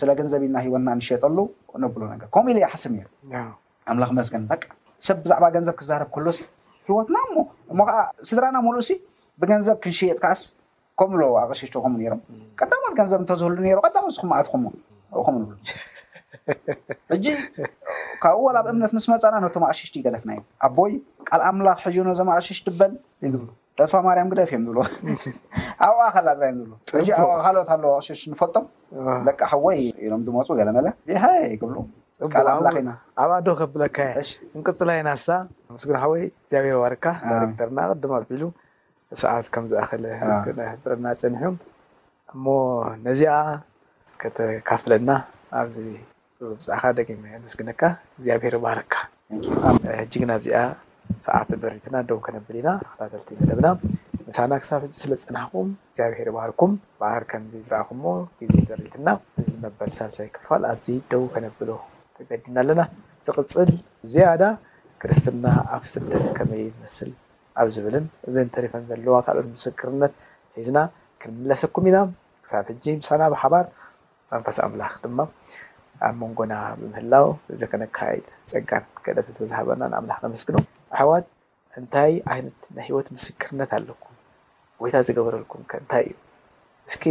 ስለ 0.00 0.10
ገንዘብ 0.20 0.40
ኢልና 0.46 0.58
ሂወትና 0.64 0.88
ንሸየጠሉ 0.98 1.36
ነብሉ 1.84 2.00
ነገር 2.12 2.26
ከምኡ 2.34 2.50
ኢሉ 2.52 2.58
ይሓስብ 2.64 2.92
ኒ 2.96 3.00
ኣምላክ 3.92 4.10
መስገን 4.18 4.42
በቂ 4.50 4.62
ሰብ 5.06 5.16
ብዛዕባ 5.24 5.44
ገንዘብ 5.56 5.74
ክዛረብ 5.80 6.08
ከሎ 6.14 6.26
ሂወትና 6.88 7.16
ሞ 7.34 7.44
እሞ 7.72 7.78
ከዓ 7.88 8.00
ስድራና 8.28 8.56
መልኡ 8.66 8.80
ሲ 8.88 8.92
ብገንዘብ 9.42 9.76
ክንሽየጥ 9.84 10.18
ክዓስ 10.24 10.42
ከምኡሎ 11.00 11.22
ኣቕሸሽቲ 11.42 11.74
ኹምኡ 11.84 11.98
ነሮም 12.10 12.20
ቀዳማት 12.60 12.94
ገንዘብ 13.00 13.20
እንተዝህሉ 13.24 13.58
ነሮ 13.66 13.78
ቀዳማስኩም 13.86 14.28
ማኣትኩምዎ 14.32 14.70
ኹምኡ 15.26 15.40
ንብሉ 15.42 15.56
ሕጂ 17.12 17.26
ካብኡ 18.22 18.40
ወብ 18.56 18.66
እምነት 18.72 18.92
ምስ 18.96 19.06
መፃና 19.12 19.34
ነቶም 19.46 19.64
ኣቅሸሽቲ 19.68 19.94
ይገለፍና 20.00 20.30
እዩ 20.36 20.42
ኣቦይ 20.66 20.92
ካል 21.30 21.42
ኣምላኽ 21.50 21.78
ሕዙ 21.86 21.96
ኖዞም 22.10 22.30
ኣቅሸሽ 22.36 22.58
ድበል 22.66 22.92
ይግ 23.26 23.34
ተስፋ 23.78 23.94
ማርያም 24.06 24.28
ክደፍ 24.32 24.50
እዮም 24.52 24.62
ዝብ 24.66 24.76
ኣብኣከላ 25.86 26.28
ብካልኦት 26.40 27.68
ኣለ 27.74 27.82
ኣሽሽ 27.96 28.20
ንፈልጦምሓወይ 28.32 29.78
ኢሎም 30.04 30.20
መፁ 30.36 30.48
ዘለመኣብ 30.58 30.96
ኣዶ 33.34 33.46
ከብለካ 33.60 33.98
ንቅፅላይና 34.58 35.08
ሳ 35.24 35.26
መስግንሓወይ 35.76 36.22
እግኣብሄር 36.28 36.76
ባርካ 36.82 37.04
ረክተርና 37.42 37.78
ቅድማ 37.94 38.12
ኣቢሉ 38.22 38.42
ሰዓት 39.24 39.46
ከም 39.56 39.64
ዝኣኸለ 39.72 40.04
ሕብረና 40.70 41.06
ፀኒሑ 41.24 41.44
እሞ 42.34 42.44
ነዚኣ 43.06 43.32
ከተካፍለና 44.22 45.10
ኣብዚ 45.60 45.78
ብብፃዕካ 46.40 46.82
ደቂሚ 47.00 47.22
ኣመስግነካ 47.40 47.82
እግዚኣብሄር 48.16 48.54
ባርካ 48.64 48.92
ሕጂግ 49.98 50.22
ናብዚኣ 50.30 50.60
ሰዓት 51.24 51.48
ደሪትና 51.62 51.96
ደው 52.08 52.18
ከነብል 52.26 52.56
ኢና 52.60 52.70
ከታተልቲ 52.88 53.28
ይመለብና 53.36 53.68
ምሳና 54.28 54.52
ክሳብ 54.62 54.80
ሕጂ 54.84 54.94
ስለፅናሕኩም 55.02 55.68
እግዚኣብሔር 55.88 56.28
ባህርኩም 56.36 56.72
ባህር 57.00 57.22
ከምዚ 57.30 57.52
ዝርኣኹምሞ 57.68 58.04
ግዜ 58.40 58.52
ደሪትና 58.70 59.08
እዚ 59.42 59.52
መበል 59.64 59.90
ሳልሳይ 59.96 60.28
ክፋል 60.36 60.62
ኣብዚ 60.72 60.88
ደው 61.12 61.22
ከነብሎ 61.34 61.70
ተገዲና 62.16 62.56
ኣለና 62.64 62.82
ዝቅፅል 63.26 63.70
ዝያዳ 64.12 64.42
ክርስትና 65.02 65.46
ኣብ 65.76 65.84
ስደት 65.94 66.26
ከመይመስል 66.38 67.10
ኣብ 67.62 67.68
ዝብልን 67.76 68.06
እዚ 68.28 68.36
እንተሪፈን 68.46 68.84
ዘለዋ 68.90 69.16
ካልኦት 69.26 69.48
ምስክርነት 69.54 70.14
ሒዝና 70.58 70.78
ክንምለሰኩም 71.22 71.86
ኢና 71.90 71.98
ክሳብ 72.44 72.66
ሕጂ 72.72 72.84
ምሳና 73.00 73.22
ብሓባር 73.34 73.66
መንፈስ 74.34 74.58
ኣምላኽ 74.66 74.92
ድማ 75.04 75.20
ኣብ 76.06 76.14
መንጎና 76.22 76.54
ብምህላው 76.80 77.28
እዚ 77.56 77.62
ከነካይድ 77.72 78.26
ፀጋን 78.52 78.86
ገደተ 79.06 79.28
ስለዝሃበና 79.36 79.82
ንኣምላኽ 79.92 80.18
ንመስግኑ 80.24 80.56
ሕዋት 81.00 81.26
እንታይ 81.78 82.12
ዓይነት 82.32 82.58
ናይ 82.74 82.84
ሂወት 82.88 83.08
ምስክርነት 83.16 83.70
ኣለኩም 83.78 84.14
ወይታ 84.82 84.96
ዝገበረልኩም 85.06 85.62
ከ 85.70 85.80
እንታይ 85.82 86.04
እዩ 86.10 86.14
እስኪ 86.90 87.04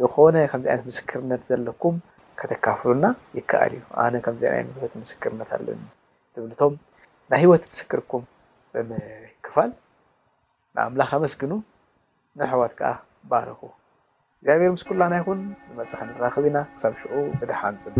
ዝኮነ 0.00 0.36
ከምዚ 0.50 0.66
ዓይነት 0.72 0.84
ምስክርነት 0.90 1.42
ዘለኩም 1.50 1.96
ከተካፍሉና 2.40 3.06
ይከኣል 3.38 3.72
እዩ 3.78 3.82
ኣነ 4.04 4.14
ከምዚ 4.26 4.42
ሂወት 4.80 4.94
ምስክርነት 5.02 5.50
ኣለኒ 5.58 5.82
ትብልቶም 6.34 6.74
ናይ 7.32 7.40
ሂወት 7.44 7.64
ምስክርኩም 7.72 8.24
ብምክፋል 8.74 9.72
ንኣምላኽ 10.76 11.10
ኣመስግኑ 11.18 11.52
ንሕዋት 12.40 12.72
ከዓ 12.80 12.92
ባህርኩ 13.30 13.62
እግዚኣብሔር 14.40 14.70
ምስ 14.76 14.84
ኩላና 14.88 15.14
ይኩን 15.20 15.40
ንመፅእ 15.70 15.98
ከንራኽብ 16.00 16.44
ኢና 16.50 16.58
ሳምሽዑ 16.82 17.12
ብድሓንፅብ 17.40 17.94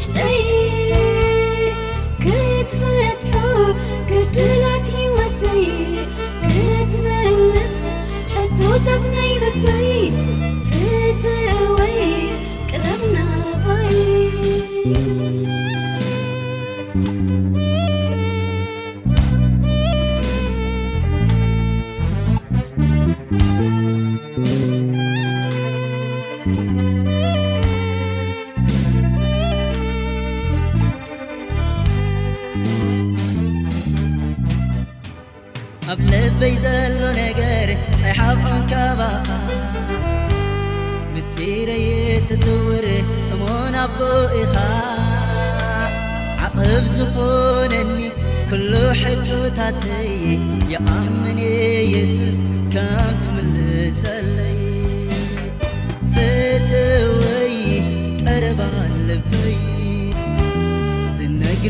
شتي 0.00 0.59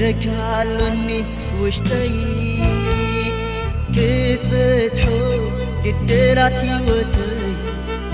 ركملن 0.01 1.09
وشتይ 1.61 2.15
كትብትح 3.95 5.07
ግድራتወት 5.85 7.15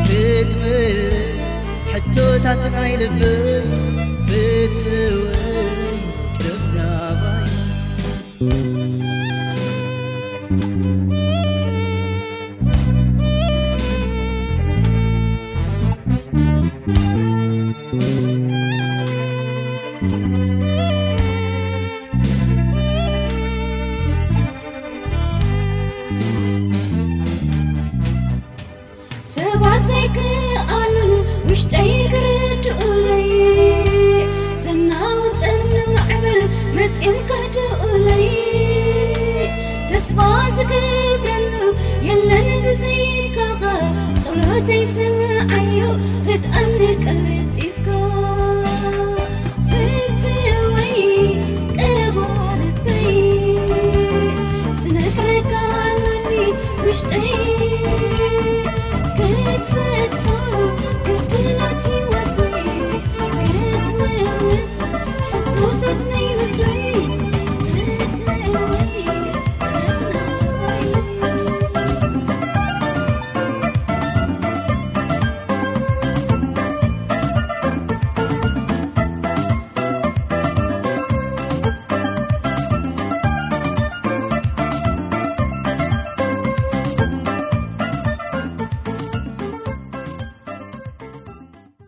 بትብር 0.06 0.98
حቶታትይልብብ 1.92 3.22
بት 4.28 4.80
تأمني 46.44 46.94
كليتي 46.94 47.65